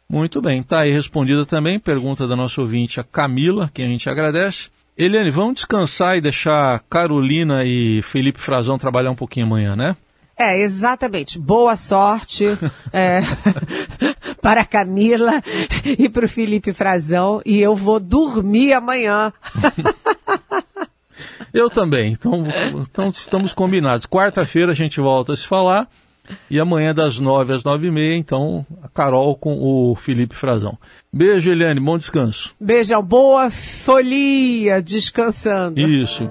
Muito 0.10 0.42
bem, 0.42 0.62
está 0.62 0.80
aí 0.80 0.92
respondida 0.92 1.46
também 1.46 1.80
pergunta 1.80 2.28
da 2.28 2.36
nossa 2.36 2.60
ouvinte, 2.62 3.00
a 3.00 3.04
Camila, 3.04 3.70
que 3.72 3.84
a 3.84 3.86
gente 3.86 4.10
agradece. 4.10 4.70
Eliane, 4.98 5.30
vamos 5.30 5.54
descansar 5.54 6.18
e 6.18 6.22
deixar 6.22 6.80
Carolina 6.90 7.64
e 7.64 8.02
Felipe 8.02 8.40
Frazão 8.40 8.80
trabalhar 8.80 9.12
um 9.12 9.16
pouquinho 9.16 9.46
amanhã, 9.46 9.76
né? 9.76 9.96
É, 10.36 10.60
exatamente. 10.60 11.38
Boa 11.38 11.76
sorte 11.76 12.46
é, 12.92 13.22
para 14.42 14.62
a 14.62 14.66
Camila 14.66 15.44
e 15.86 16.10
para 16.10 16.26
o 16.26 16.30
Felipe 16.30 16.74
Frazão. 16.74 17.40
E 17.46 17.60
eu 17.62 17.76
vou 17.76 18.00
dormir 18.00 18.74
amanhã. 18.74 19.32
Eu 21.54 21.70
também. 21.70 22.12
Então, 22.12 22.44
então 22.82 23.10
estamos 23.10 23.54
combinados. 23.54 24.06
Quarta-feira 24.06 24.72
a 24.72 24.76
gente 24.76 25.00
volta 25.00 25.34
a 25.34 25.38
se 25.38 25.48
falar. 25.48 25.88
E 26.50 26.60
amanhã 26.60 26.94
das 26.94 27.20
nove 27.20 27.54
às 27.54 27.64
nove 27.64 27.88
e 27.88 27.92
meia, 27.92 28.16
então, 28.16 28.66
a 28.82 28.88
Carol 28.88 29.36
com 29.36 29.58
o 29.60 29.96
Felipe 29.96 30.36
Frazão. 30.36 30.78
Beijo, 31.12 31.52
Eliane. 31.52 31.80
Bom 31.80 31.98
descanso. 31.98 32.54
Beijão. 32.60 33.04
Boa 33.04 33.50
folia 33.50 34.82
descansando. 34.82 35.80
Isso. 35.80 36.30